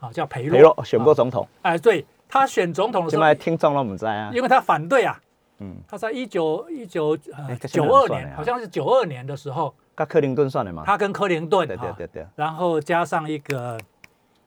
[0.01, 0.51] 啊，叫培洛。
[0.57, 5.17] 裴洛选过啊总统，哎，对他选总统的时候现在，听众都不知道啊，因为他反对啊，
[5.59, 13.77] 嗯，他在一九一九呃九二年好像是九二年的时候，跟克林顿算的嘛，他跟克林顿对对啊，对对，然后加上一个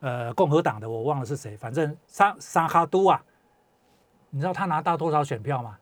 [0.01, 3.23] 呃共和党的，我忘了是谁，反正沙沙哈都啊，
[4.29, 5.79] 你知道他拿到多少选票吗？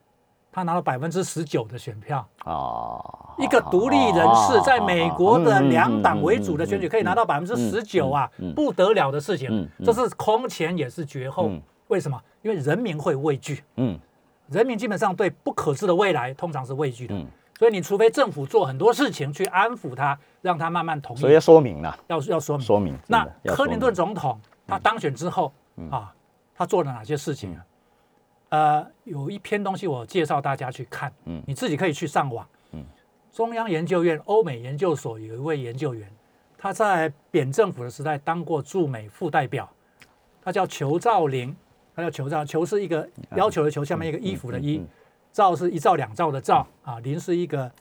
[0.51, 3.03] 他拿了百分之十九的选票，哦，
[3.37, 11.61] 一个独立人士在美国的两党为主的选举可以拿到百分之十九啊不得了的事情这是空前也是绝后嗯。
[11.89, 12.21] 为什么？
[12.43, 13.99] 因为人民会畏惧，嗯
[14.49, 17.25] 人民基本上对不可知的未来通常是畏惧的，嗯，
[17.57, 22.65] 所以你除非政府做很多事情去安抚他，让他慢慢同意所以，要说明了，要要说明。
[22.65, 25.51] 说明那克林顿总统他当选之后
[25.89, 26.13] 啊，
[26.55, 27.61] 他做了哪些事情啊？
[28.49, 31.41] 呃，有一篇东西我介绍大家去看，嗯。
[31.45, 32.47] 你自己可以去上网。
[32.71, 32.83] 嗯。
[33.31, 36.09] 中央研究院欧美研究所有一位研究员，
[36.57, 39.69] 他在扁政府的时代当过驻美副代表，
[40.41, 41.55] 他叫裘兆林，
[41.95, 44.83] 他叫裘兆，裘是一个要求的裘，下面一个衣服的衣
[45.31, 47.71] 兆是一兆两兆的兆啊，林是一个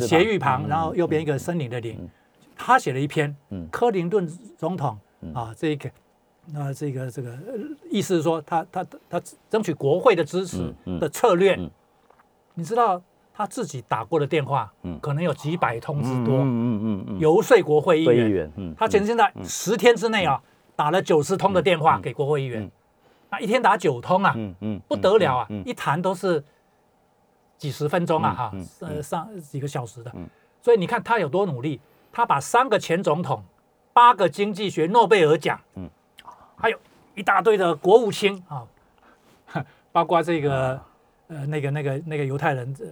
[0.00, 2.08] 斜玉旁，嗯然后右边一个森林的林。
[2.56, 3.68] 他写了一篇嗯。
[3.70, 4.98] 克林顿总统
[5.34, 5.90] 啊，这个
[6.52, 7.54] 那这个这个呃
[7.90, 11.70] 意思是说他他他争取国会的支持的策略嗯，
[12.54, 13.00] 你知道
[13.34, 18.50] 他自己打过的电话嗯可能有几百通之多，嗯嗯嗯嗯，游说国会议员。
[18.76, 20.42] 他现在十天之内啊
[20.74, 22.62] 打了九十通的电话嗯给国会议员。
[22.62, 22.70] 嗯，
[23.30, 26.42] 那一天打九通啊，嗯嗯不得了啊嗯，一谈都是
[27.56, 30.10] 几十分钟啊，哈嗯，呃，上几个小时的。
[30.14, 30.26] 嗯。
[30.60, 31.80] 所以你看他有多努力，
[32.10, 33.42] 他把三个前总统、
[33.92, 35.88] 八个经济学诺贝尔奖，嗯，
[36.58, 36.78] 还有
[37.14, 38.64] 一大堆的国务卿啊，
[39.92, 40.80] 包括这个
[41.28, 42.86] 呃那个那个那个犹太人呃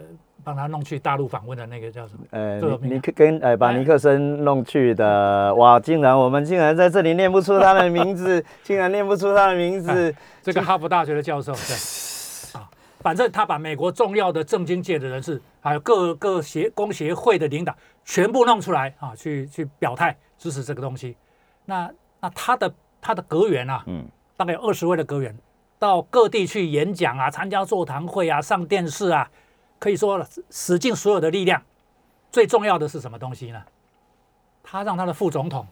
[0.45, 2.25] 帮他弄去大陆访问的那个叫什么？
[2.31, 5.81] 呃，尼尼克跟呃把尼克森弄去的，哇！
[5.81, 11.75] 竟然我们竟然在这里念不出他的名字， 竟然念不出他的名字，这个哈佛大学的教授，对，
[12.61, 17.75] 啊，反正他把美国重要的政经界的人士，还有各各协工协会的领导，
[18.05, 21.17] 全部弄出来啊，去去表态支持这个东西。
[21.65, 22.73] 那那他的
[23.07, 24.05] 他的阁员啊，嗯。
[24.37, 25.35] 大概有二十位的阁员，
[25.79, 29.31] 到各地去演讲啊，参加座谈会啊，上电视啊，
[29.79, 31.63] 可以说使尽所有的力量。
[32.31, 33.63] 最重要的是什么东西呢？
[34.63, 35.67] 他让他的副总统，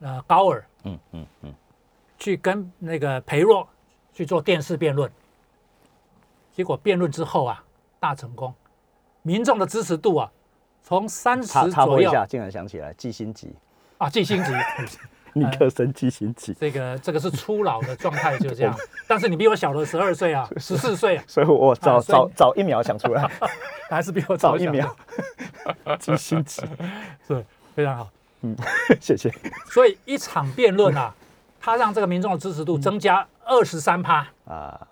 [0.00, 1.54] 呃，高尔，嗯嗯嗯，
[2.18, 3.66] 去跟那个裴若
[4.12, 5.10] 去做电视辩论，
[6.52, 7.64] 结果辩论之后啊，
[7.98, 8.52] 大成功，
[9.22, 10.30] 民众的支持度啊，
[10.82, 13.54] 从三十左右插播一下，竟然想起来季辛吉，
[13.96, 14.52] 啊，季星级，
[15.34, 18.76] 尼克森季辛吉，这个这个是初老的状态，就这样。
[19.08, 23.30] 但是你比我小了十二岁啊，十四岁啊， 所以我早早早一秒想出来，
[23.88, 24.94] 还是比我早一秒，
[25.98, 26.62] 季辛吉，
[27.26, 28.08] 是非常好。
[28.42, 28.56] 嗯
[29.00, 29.32] 谢谢，
[29.66, 31.14] 所以一场辩论啊，
[31.60, 34.26] 他让这个民众的支持度增加二十三趴。
[34.44, 34.88] 啊。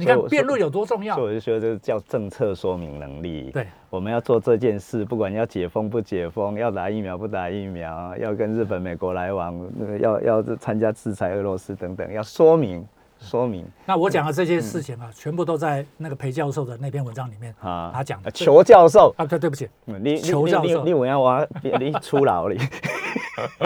[0.00, 1.34] 你看辩论有多重要所以？
[1.34, 3.50] 我就觉得这叫政策说明能力。
[3.52, 12.86] 对，我们要做这件事，不管要解封不解封，要打疫苗不打疫苗，要跟日本、美国来往，那个要要参加制裁俄罗斯等等，要说明
[13.18, 17.90] 说明那我讲的这些事情啊，全部都在那个裴教授的那篇文章里面啊。
[17.92, 18.30] 他讲的。
[18.30, 19.68] 裘教授，啊，对，对不起，
[20.22, 21.44] 裘教授你你我要我
[21.80, 22.56] 你出牢里，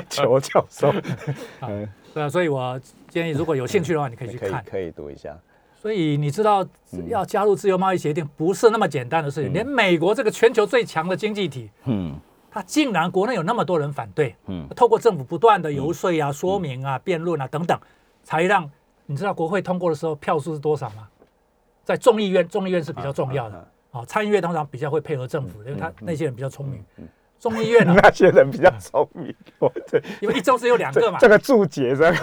[0.09, 0.90] 裘教授，
[1.61, 4.51] 嗯， 对啊，所以我建议如果有兴趣的话，你可以去看。
[4.51, 5.37] 可以可以读一下。
[5.83, 6.64] 所以你知道，
[7.09, 9.53] 要加入自由贸易协定不是那么简单的事情。
[9.53, 12.14] 连美国这个全球最强的经济体，嗯。
[12.53, 14.64] 它竟然国内有那么多人反对，嗯。
[14.77, 17.77] 透过政府不断的游说啊、说明啊、辩论啊等等，
[18.23, 18.71] 才让
[19.07, 21.09] 你知道国会通过的时候票数是多少吗？
[21.83, 26.81] 在众议院，众议院是比较重要的，哦，参议院通常比较会配合政府，因为他那些人比较聪明，
[27.42, 31.18] 众议院啊， 那些人比较聪明，哦，对，因为一周只有两个嘛。
[31.18, 32.14] 这，个注解这个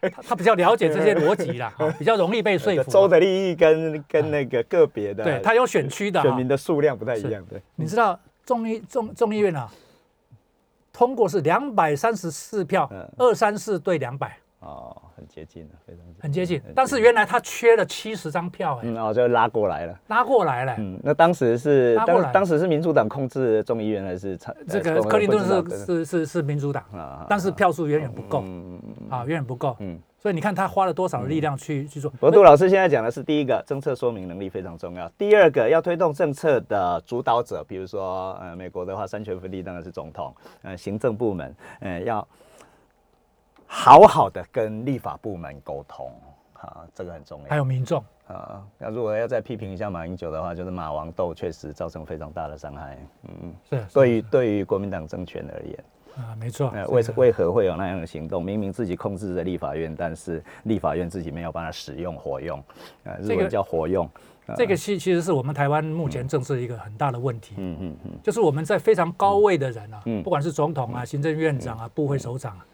[0.12, 2.90] 他他比较了解这些逻辑啦，哈比较容易被说服。
[2.90, 9.66] 州的利益跟跟那个个别的，对他有选区的哈选民的数量不太一样，对，你知道众议众众议院啊，
[10.92, 16.60] 通过是两百三十四票嗯，二三四对两百，哦，很接近了，非常很接近。
[16.74, 20.00] 但是原来他缺了七十张票，哎，嗯，哦，就拉过来了。
[20.08, 20.74] 拉过来了。
[20.78, 29.76] 嗯，那当时是当当时是民主党控制众议院还是参这个呃克林顿是是是是民主党，啊但是票数远远不够嗯嗯啊，远远不够。
[29.78, 29.98] 嗯。
[30.20, 32.10] 所以你看他花了多少力量去去做。
[32.10, 42.26] 不过杜老师现在讲的是第一个，政策说明能力非常重要；第二个，要推动政策的主导者，比如说呃美国的话，三权分立当然是总统，呃行政部门，呃要
[43.70, 46.10] 好好的跟立法部门沟通
[46.54, 47.48] 啊，这个很重要。
[47.48, 52.98] 还有民众，啊，那如果要再批评一下马英九的话，就是马王斗确实造成非常大的伤害。
[53.24, 55.84] 嗯，是对于对于国民党政权而言，
[56.16, 56.86] 啊，没错呃，。
[56.88, 58.42] 为为何会有那样的行动？
[58.42, 62.60] 明明自己控制着立法院，但是立法院自己没有办法使用活用，
[63.04, 64.04] 呃，日这个文叫活用。
[64.46, 72.64] 呃这个其其实是我们台湾目前政治一个很大的问题，嗯嗯嗯，就是我们在非常高位的人啊，嗯不管是总统啊、行政院长啊、部会首长啊，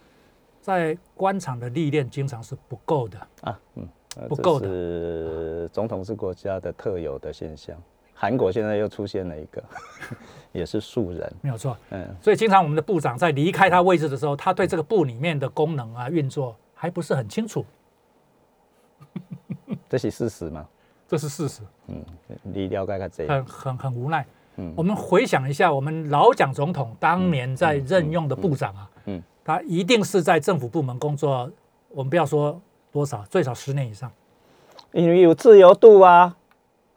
[0.65, 3.19] 在官场的历练经常是不够的。
[3.43, 7.77] 啊，嗯，呃不够的这是总统是国家的特有的现象。
[8.15, 9.63] 韩国现在又出现了一个，
[10.53, 11.31] 也是素人。
[11.43, 11.77] 没有错。
[11.91, 17.63] 嗯，所以经常我们的部长在离开他位置的时候，他对这个部里面的功能啊、运作还不是很清楚，
[19.87, 20.67] 这是事实吗？
[21.07, 22.03] 这是事实，嗯，
[22.43, 24.25] 你了解个这很很很无奈。
[24.57, 31.51] 嗯我们回想一下，我们老蒋总统当年在任用的部长啊，嗯嗯他一定是在政府部门工作，
[31.91, 34.11] 我们不要说多少，最少十年以上。
[34.93, 36.37] 因为有自由度啊，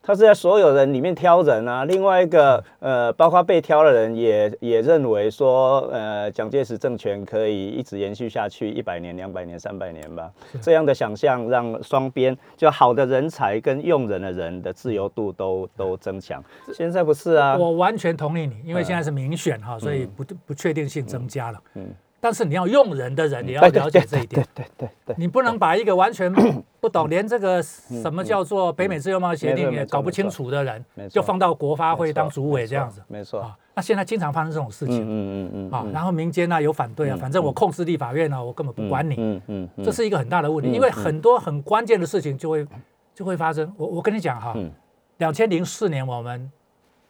[0.04, 1.84] 他是在所有人里面挑人啊。
[1.84, 10.32] 另外一个，呃，包括被挑的人也也认为说，呃，蒋介石政权可以一直延续下去一百年、两百年、三百年吧。
[10.62, 16.42] 这样的想象让双边就好的人才跟用人的人的自由度都都增强。
[16.74, 21.60] 现在不是啊，我完全同意你，因为现在是民选哈，所以不不确定性增加了。
[21.74, 26.34] 嗯，但是你要用人的人你要了解这一点，对对对，你不能把一个完全
[26.80, 33.42] 不懂，连这个什么叫做北美自由贸易协定也搞不清楚的人就放到国发会当主委这样子没错。
[33.42, 33.58] 啊。
[33.76, 42.66] 那现在经常发生这种事嗯情嗯嗯嗯啊，然后民间呢有反对啊，反正我控制立法院呢，我根本不管你，嗯嗯嗯，这是一个很大的问题，因为很多很关键的事情就会
[43.14, 43.72] 就会发生。
[43.78, 44.72] 我我跟你讲哈嗯，
[45.18, 46.52] 两千零四年我们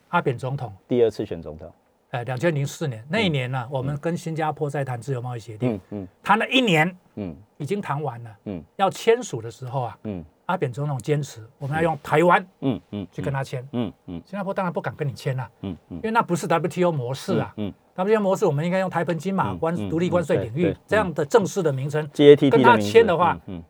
[0.09, 1.71] 阿扁总统，第二次选总统。
[2.11, 6.07] 呃，两千零四年那一年呢，我们跟新加坡在谈自由贸易协定，嗯嗯。
[6.23, 8.63] 谈了一年，嗯已经谈完了，嗯。
[8.77, 17.53] 要签署的时候啊，嗯阿扁总统坚持我们要用台湾嗯嗯，去跟他签，嗯嗯新加坡当然不敢跟你签了，嗯嗯因为那不是 WTO 模式啊。
[17.57, 23.61] 嗯 WTO 模式我们应该用台澎金马关嗯独立关税领域这样的正式的名称，，GATT 跟他签的话嗯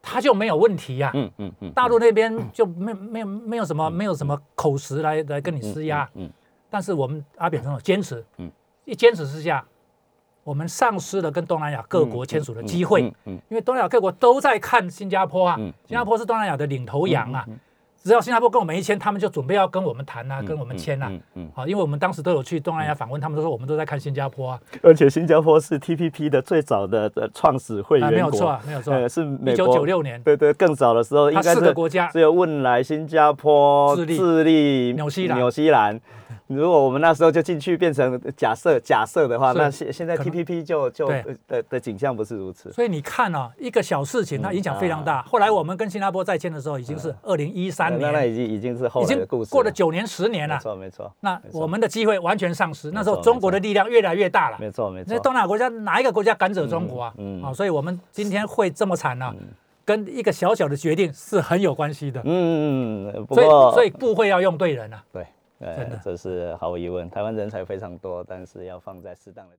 [0.00, 1.10] 他就没有问题呀。
[1.14, 6.28] 嗯嗯嗯，大陆那边就没没有没有什么没有什么口实来来跟你施压，嗯
[6.70, 8.50] 但是我们阿扁总统坚持，嗯。
[8.84, 9.62] 一坚持之下，
[10.42, 17.44] 我们丧失了跟东南亚各国签署的机会，嗯嗯因为东南亚各国都在看新加坡啊，嗯新加坡是东南亚的领头羊啊，
[18.02, 32.08] 只要新加坡跟我们一签，他们就准备要跟我们谈啊，跟我们签啊，嗯嗯，好，因为我们当时都有去东南亚访问，他们都说我们都在看新加坡啊，而且新加坡是 TPP 的最早的呃创始会啊，员国，没有错啊，没有错是美一九国九六年，对对，更早的时候应该是个国家。
[32.08, 35.36] 只有汶莱、新加坡、智利智利、纽西兰。
[35.36, 36.00] 纽西兰。
[36.48, 42.72] 如果我们那时候就进去变成假设假设的话，那现现在 TPP 就就对呃的的景象不是如此。
[42.72, 45.22] 所以你看啊，一个小事情它影响非常大。
[45.22, 50.60] 后来我们跟新加坡再签的时候，已经是二零一三年那那年，已经已经是后来的故事，过了九年十年没了。
[50.60, 54.56] 错没错，那我们的机会完全丧失，那时候中国的力量越来越大了。
[54.58, 55.12] 没错没错。
[55.12, 57.12] 那东南亚国家哪一个国家敢惹中国啊？
[57.18, 59.34] 嗯嗯啊，所以我们今天会这么惨呢，
[59.84, 62.20] 跟一个小小的决定是很有关系的。
[62.24, 65.02] 嗯，嗯嗯所以所以部会要用对人啊。
[65.12, 65.26] 对，
[65.58, 67.08] 真呃的，这是毫无疑问。
[67.10, 69.56] 台湾人才非常多，但是要放在适当的。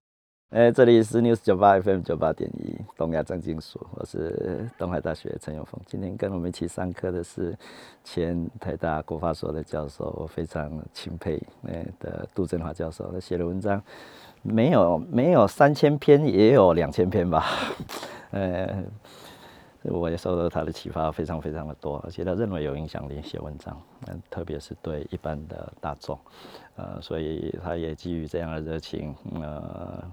[0.51, 5.79] 哎，这里是 News 九八 FM 九八点一东亚政经所，我是东海大学陈永峰。
[5.85, 7.55] 今天跟我们一起上课的是
[8.03, 13.79] 前台大国法所的教授，我非常钦佩呃的杜振华教授，他写的文章
[14.41, 17.45] 没有没有三千篇，也有两千篇吧，
[18.31, 18.83] 呃。
[19.83, 26.19] 我也受到他的启发，非常非常的多，而且他认为有影响力写文章，嗯，特别是对一般的大众，
[26.75, 30.03] 呃，所以他也基于这样的热情，呃，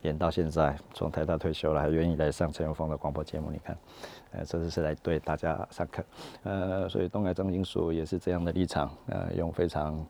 [0.00, 3.76] 演到现在，从台大退休了，还愿意来上陈永峰的广播节目，你看，
[4.32, 6.02] 呃，这是来对大家上课，
[6.44, 10.04] 呃，所以东海张金树也是这样的立场，呃，用非常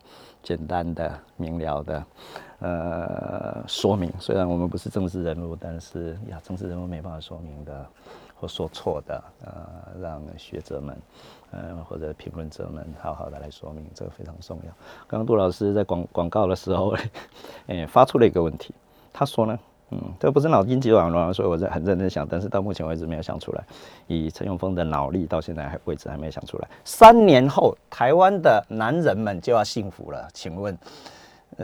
[0.45, 2.07] 简单的、明了的，
[2.61, 4.11] 呃，说明。
[4.21, 7.87] 虽然我们不是政治人物，但是呀，政治人物没办法说明的
[8.43, 10.99] 或说错的，呃，让学者们，
[11.53, 14.73] 呃，或者评论者们好好的来说明，这个非常重要。
[15.07, 16.93] 刚刚杜老师在广广告的时候，
[17.69, 18.75] 哎，发出了一个问题，
[19.13, 19.57] 他说呢。
[19.95, 23.63] 嗯，这不是脑筋急转弯，所以我在很认真想，但是到目前为止没有想出来。
[24.07, 26.69] 以陈永峰的脑力，到现在还位置还没想出来。
[26.83, 30.27] 三年后，台湾的男人们就要幸福了。
[30.33, 30.75] 请问，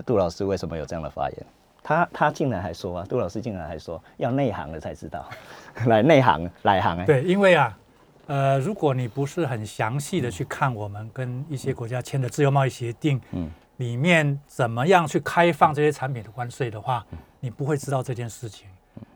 [0.05, 1.47] 杜老师为什么有这样的发言？
[1.89, 5.27] 他他竟然还说啊，杜老师竟然还说要内行了才知道，
[5.87, 7.05] 来内行来行哎。
[7.07, 7.79] 对，因为啊，
[8.27, 13.51] 呃，如果你不是很详细的去看我们跟一些国家签的自由贸易协定，嗯。
[13.79, 17.07] 里面怎么样去开放这些产品的关税的话，
[17.39, 18.67] 你不会知道这件事情，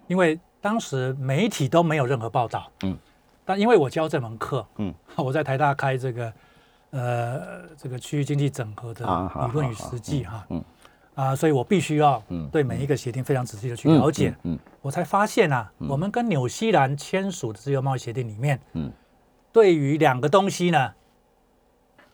[0.06, 2.70] 因为当时媒体都没有任何报道。
[2.84, 2.96] 嗯，
[3.44, 6.32] 但因为我教这门课，嗯， 我在台大开这个，
[6.90, 9.04] 呃，这个区域经济整合的
[9.44, 10.64] 理论与实际哈，嗯，
[11.14, 18.90] 啊，所以我必须要对每一个协定非常仔细的去了解，嗯，我才发现啊，我们跟纽西兰签署的自由贸易协定里面，嗯，
[19.52, 20.92] 对于两个东西呢，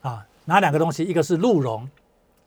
[0.01, 1.05] 啊，哪两个东西？
[1.05, 1.88] 一个是鹿茸。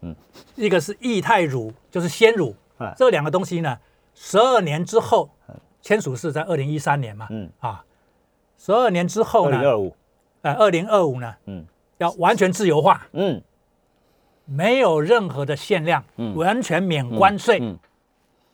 [0.03, 0.15] 嗯，
[0.55, 2.55] 一个是液态乳，就是鲜乳，
[2.97, 3.77] 这两个东西呢，
[4.15, 5.29] 十二年之后
[5.79, 7.47] 签署是在二零一三年嘛，嗯。
[7.59, 7.85] 啊，
[8.57, 9.95] 十二年之后呢，二零二五，
[10.41, 11.63] 呃，二零二五呢，嗯，
[11.99, 13.39] 要完全自由化，嗯，
[14.45, 17.77] 没有任何的限量，嗯，完全免关税，嗯，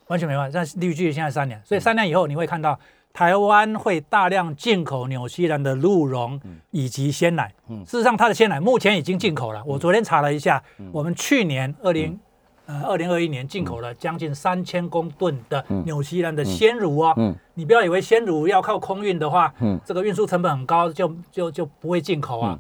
[0.08, 2.80] 完全没关，但绿巨现在三年，所以三年以后你会看到。
[3.14, 7.52] 台湾会大量进口纽西兰的鹿茸以及鲜奶。
[7.84, 9.64] 事实上，它的鲜奶目前已经进口了。
[9.66, 10.62] 我昨天查了一下，
[10.92, 12.20] 我们去年二零
[12.68, 17.36] 呃二零二一年进口了将近三千公吨的纽西兰的鲜乳哦。
[17.56, 19.52] 你不要以为鲜乳要靠空运的话，
[19.84, 22.60] 这个运输成本很高，就就就不会进口啊。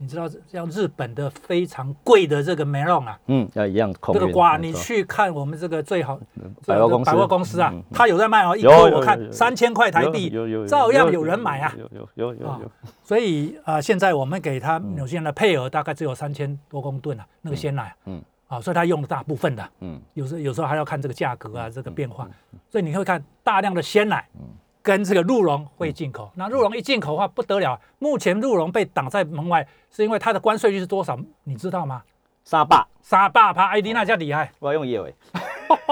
[0.00, 6.18] 你知道像日本的非常贵的这个梅隆啊，嗯，要一样这个瓜，你去看我们这个最好
[6.64, 10.30] 百货公司百货公司啊，他有在卖哦，一颗我看三千块台币，
[10.68, 12.70] 照样有人买啊，有有有有有。
[13.02, 22.28] 所以啊，现在我们给他纽西兰的配额大概只有三千多公吨啊，那个鲜奶，嗯，啊，所以他用了大部分的，嗯，有时有时候还要看这个价格啊，这个变化，
[22.70, 24.46] 所以你会看大量的鲜奶，嗯。
[24.88, 27.78] 跟这个鹿茸会进口，那鹿茸一进口的话不得了。
[27.98, 31.14] 目前鹿茸被挡在门外，是因为它的关税率是多少？
[31.44, 32.02] 你知道吗？
[32.42, 34.50] 沙巴，沙巴帕，哎，你那叫厉害。
[34.58, 35.14] 我用叶伟，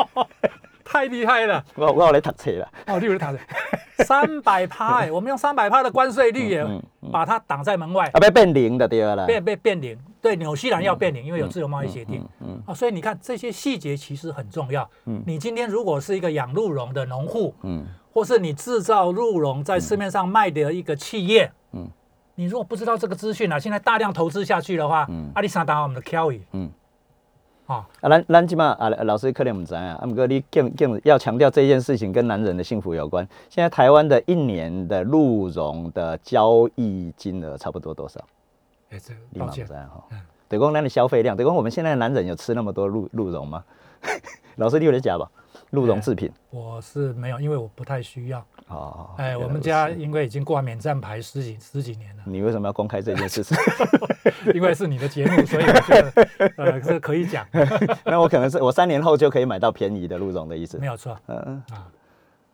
[0.82, 1.62] 太厉害了。
[1.74, 2.66] 我我来读册了。
[2.86, 3.42] 哦，你有来读册。
[4.02, 6.66] 三百趴，哎， 我们用三百趴的关税率也
[7.12, 8.06] 把它挡在门外。
[8.14, 9.26] 啊，被变零的对了。
[9.26, 12.26] 变被变零，对，纽西兰要变零，因为有自由贸易协定。
[12.40, 14.88] 嗯啊，所以你看这些细节其实很重要。
[15.04, 17.84] 嗯，你今天如果是一个养鹿茸的农户，嗯。
[18.16, 21.86] 或是你制造鹿茸在市面上卖的一个企业，嗯，
[22.34, 26.70] 你如果不知道这个资讯啊，现在大量投资下去的话，嗯，阿里山达我们的 Kelly，嗯，
[27.66, 33.28] 啊，啊，咱咱起码啊，老师可能唔知啊，阿姆哥你更更要强调这件事情跟男人的幸福有关。
[33.50, 38.18] 现在台湾的一年的鹿茸的交易金额差不多多少？
[38.88, 39.66] 哎，这抱歉。
[39.66, 40.02] 哈，
[40.48, 43.62] 对公，那的消费量，对公，我们现在的男人有吃那么多鹿鹿茸吗？
[44.56, 45.30] 老师，你有在讲吧？
[45.76, 48.44] 鹿茸制品，我是没有，因为我不太需要。
[48.68, 52.22] 哦，哎，我们家因为已经挂免战牌十几十几年了。
[52.24, 53.56] 你为什么要公开这件事情？
[54.54, 57.46] 因为是你的节目，所以我觉得呃这可以讲。
[58.04, 60.78] 那我可能是我三年后就可以买到便宜的鹿茸的意思。
[60.78, 61.16] 没有错。
[61.26, 61.86] 嗯嗯啊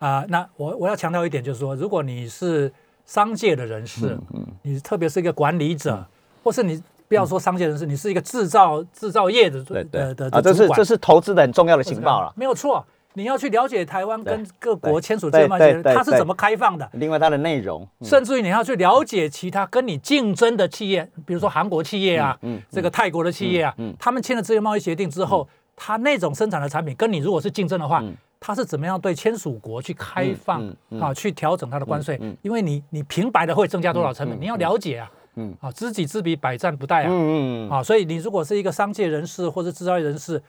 [0.01, 2.71] 啊，那我我要强调一点，就是说，如果你是
[3.07, 6.05] 商界的人士，嗯，你特别是一个管理者，
[6.43, 6.83] 或是你。
[7.09, 12.33] 不要说商界人士，你是一个制造制造业的的的啊，这是这是投资的很重要的情报了。
[12.35, 12.83] 没有错，
[13.15, 16.89] 你要去了解台湾跟各国签署自由贸易协定它是怎么开放的。
[16.95, 22.39] 另外，它的内容，甚至于你要去了解其他跟你竞争的企业，比如说韩国企业啊，
[22.71, 28.03] 这个泰国的企业啊，他们签了自由贸易协定之后，它那种生产的产品跟你如果是竞争的话，
[28.41, 30.67] 它是怎么样对签署国去开放
[31.01, 32.21] 啊，去调整它的关税？
[32.43, 35.11] 因为你你平白的会增加多少成本，你要了解啊。
[35.37, 37.07] 嗯，啊，知己知彼，百战不殆啊。
[37.09, 40.43] 嗯嗯啊，所以你如果是一个商界人士或者制造业人士，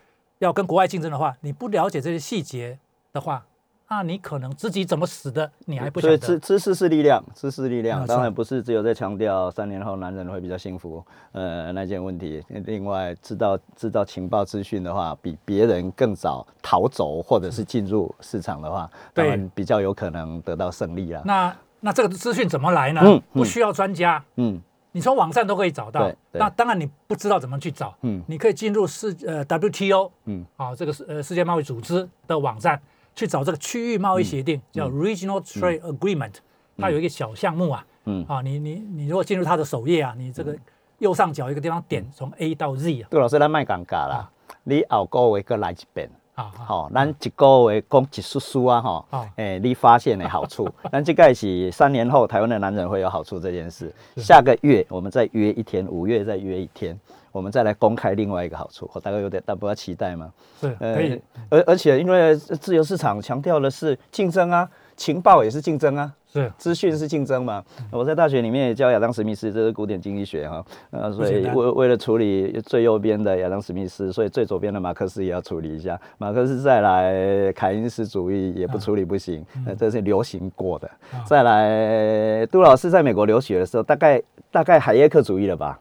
[0.43, 2.77] 要跟国外竞争的话，你不了解这些细节
[3.11, 3.45] 的话，
[3.89, 6.17] 那你可能自己怎么死的，你还不晓得。
[6.17, 12.43] 所以知知识是力量，知识力量，当然不是只有在强调三年后男人会比较幸福，呃，那件问题。
[12.65, 21.21] 另外，知道知道情报资讯的话，比别人更早逃走或者是进入市场的话，当然比较有可能得到胜利了。
[21.25, 23.01] 那那这个资讯怎么来呢？
[23.03, 24.23] 嗯，不需要专家。
[24.35, 24.61] 嗯。
[24.93, 32.79] 你从网站都可以找到，那当然你不知道怎么去找，嗯，你可以进入世呃 WTO，嗯，啊这个世呃世界贸易组织的网站，
[33.15, 36.35] 去找这个区域贸易协定，叫 Regional Trade Agreement，
[36.77, 38.23] 它有一个小项目啊，嗯。
[38.27, 40.55] 啊，你你你如果进入它的首页啊，你这个
[40.99, 44.29] 右上角一个地方点从 A 到 Z 啊，杜老师，咱卖尴尬啦，
[44.63, 46.09] 你后个月再来一遍。
[46.35, 53.93] 啊啊，吼、咱一个月讲一叔叔啊，吼、好诶、你发现的好处， 咱这个是三年后台湾的男人会有好处这件事。
[54.17, 56.99] 下个月我们再约一天，五月再约一天，
[57.31, 58.89] 我们再来公开另外一个好处。
[58.93, 60.31] 我大概有点大不要期待嘛？
[60.59, 66.13] 是可以，而而且因为自由市场强调的是竞争啊，情报也是竞争啊。
[66.33, 67.63] 是资讯是竞争嘛？
[67.91, 75.99] 我在大学里面也教亚当·史密斯，这是古典经济学哈，呃，所以为为了处理最右边的亚当·史密斯，所以最左边的马克思也要处理一下。
[76.17, 80.89] 马克思再来凯恩斯主义也不处理不行，呃，这是流行过的。
[81.23, 84.19] 再来，杜老师在美国留学的时候，大概
[84.49, 85.79] 大概海耶克主义了吧？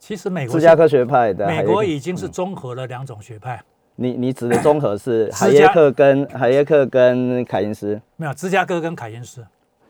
[0.00, 3.62] 其实美国芝加哥学派的美国已经是综合了两种学派，
[3.96, 8.00] 你你指的综合是 海耶克跟海耶克跟凯因斯。
[8.16, 9.44] 没有芝加哥跟凯因斯，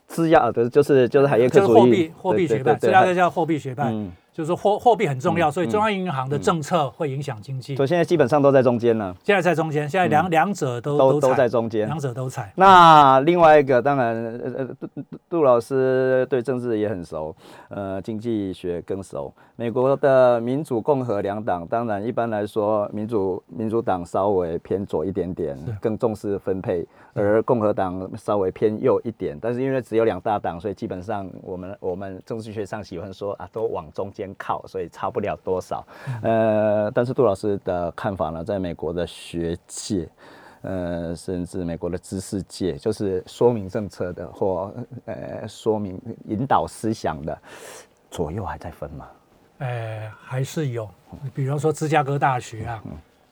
[0.08, 7.86] 芝加哥就是就是海耶克就是主义，货币货币学派，芝加哥叫货币学派，嗯就是说货货币很重要，所以中央银行的政策会影响经济所。
[7.86, 11.98] 以现在基本上都在中间了，现在在中间，现在两两者都都都在中间两。
[11.98, 12.52] 者都踩。
[12.56, 17.34] 那另外一个，当然，呃呃，杜杜杜老师对政治也很熟，
[17.70, 19.32] 呃，经济学更熟。
[19.58, 26.86] 美国的民主、共和两党，当然一般来说，民主民主党稍微偏左一点点，更重视分配，
[27.16, 29.36] 而共和党稍微偏右一点。
[29.40, 35.84] 但是因为只有两大党，所以基本上我们我们政治学上喜欢说啊，都往中间靠，所以差不了多少。
[36.22, 40.08] 呃，但是杜老师的看法呢，在美国的学界。
[40.62, 47.38] 呃，甚至美国的知识界，就是说明政策的或呃说明引导思想的，
[48.10, 49.06] 左右还在分吗？
[49.58, 50.88] 呃，还是有，
[51.32, 52.82] 比如说芝加哥大学啊，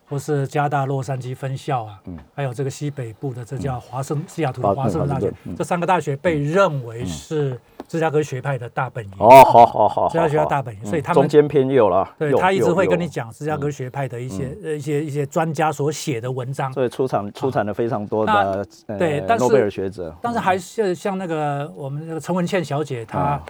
[0.08, 2.00] 或是加大洛杉矶分校啊，
[2.34, 9.10] 还有这个西北部的这叫华盛西雅图的华盛顿大学这三个大学被认为是芝加哥学派的大本营。
[9.18, 12.08] 哦，好好好，芝加哥学派大本营，嗯所以他们中间偏右了。
[12.18, 16.72] 对他一直会跟你讲芝加哥学派的一些呃一些一些专家所写的文章。
[16.72, 20.14] 所以出产出产了非常多那的呃对但是诺贝尔学者。
[20.20, 23.40] 但是还是像那个我们那个陈文茜小姐，她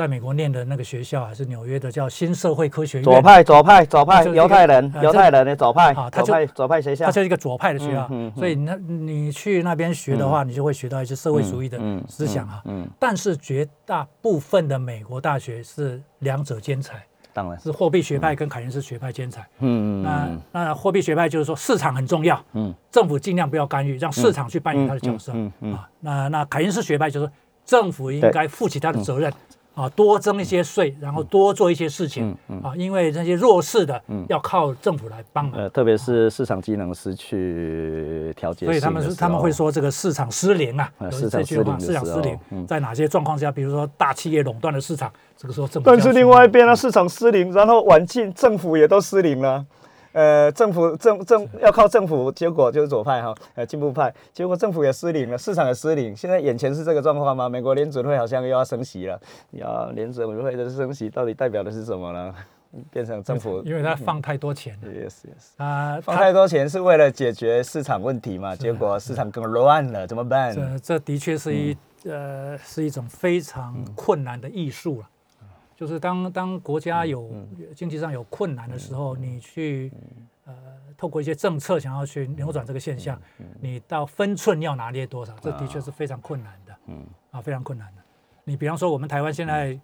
[0.00, 3.04] 在美国念的那个学校还是纽约的，叫新社会科学院。
[3.04, 7.12] 左派，左派，左派，就犹太人，呃犹太人的左派啊，他就左派，左派学校他。
[7.12, 12.62] 就是一个左派的学校，所以那你去那边学的话，你就会学到一些社会主义的嗯思想啊。
[12.64, 19.46] 嗯，但是绝大部分的美国大学是两者兼采，当然，是货币学派跟凯恩斯学派兼采。
[19.58, 25.30] 嗯嗯那那货币学派就是说市场很重要，嗯政府尽量不要干预，让市场去扮演他的角色
[25.74, 25.86] 啊。
[26.00, 27.30] 那那凯恩斯学派就是
[27.66, 29.30] 政府应该负起他的责任。
[29.74, 35.58] 啊，多征一些税，然后多做一些事情啊，因为那些弱势的要靠政府来帮忙。
[35.58, 43.50] 呃，特别是市场机能失去调节所以他们是他们会说这个市场失灵啊，市场这句话，失灵市场失灵嗯在哪些状况下？
[43.50, 49.64] 比如说大企业垄断了市场，这个时候政府但是另外一边呢，市场失灵，然后晚近政府也都失灵了。
[50.12, 56.16] 呃，政府政政要靠政府，结果就是左派哈，呃进步派，结果政府也失灵了，市场也失灵。
[56.16, 57.48] 现在眼前是这个状况吗？
[57.48, 59.20] 美国联准会好像又要升息了，
[59.52, 62.34] 要联准会的升息到底代表的是什么呢？
[62.92, 70.54] 变成政府因为他放太多钱了，yes yes，啊，放太多钱是为了解决市场问题嘛，结果市场更乱了，怎么办？
[70.54, 75.08] 这这的确是一呃是一种非常困难的艺术了。
[75.80, 77.32] 就是当当国家有
[77.74, 79.90] 经济上有困难的时候，你去
[80.44, 80.54] 呃
[80.94, 83.18] 透过一些政策想要去扭转这个现象，
[83.58, 86.76] 你到分寸要拿捏多少，这的确是非常困难的。
[86.88, 87.02] 嗯。
[87.30, 88.02] 啊，非常困难的。
[88.44, 89.80] 你比方说，我们台湾现在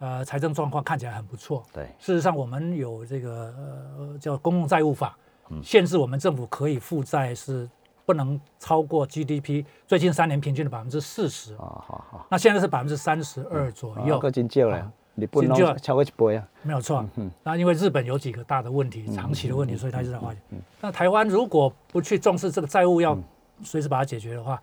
[0.00, 3.54] 呃财政状况看起来很不错，对，事实上，我们有这个
[3.96, 5.16] 呃叫公共债务法，
[5.62, 7.66] 限制我们政府可以负债是
[8.04, 11.54] 不能超过 GDP 最近三年平均的百分之四十。
[11.54, 16.46] 啊好好，那现在是百分之三十二左右，够真少了，日本真少拢超过一倍啊。
[16.62, 17.04] 没有错。
[17.42, 20.40] 那因为日本有几个大的问题，长期的问题，所以它一直在花钱。
[20.80, 23.18] 那台湾如果不去重视这个债务，要
[23.62, 24.60] 随时把它解决的话，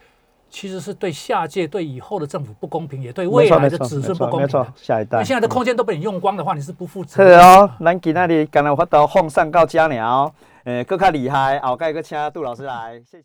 [0.50, 5.18] 其实是对下届、对以后的政府不公平，也对未来的子孙不公没错平的。，下一代。
[5.18, 7.34] 因为现在的空间都被你用光的话，你是不负责是。
[7.34, 10.32] 哦，咱今仔日干有法度奉上到家了哦，
[10.64, 13.24] 诶，更较厉害，后盖个请杜老师来，谢谢。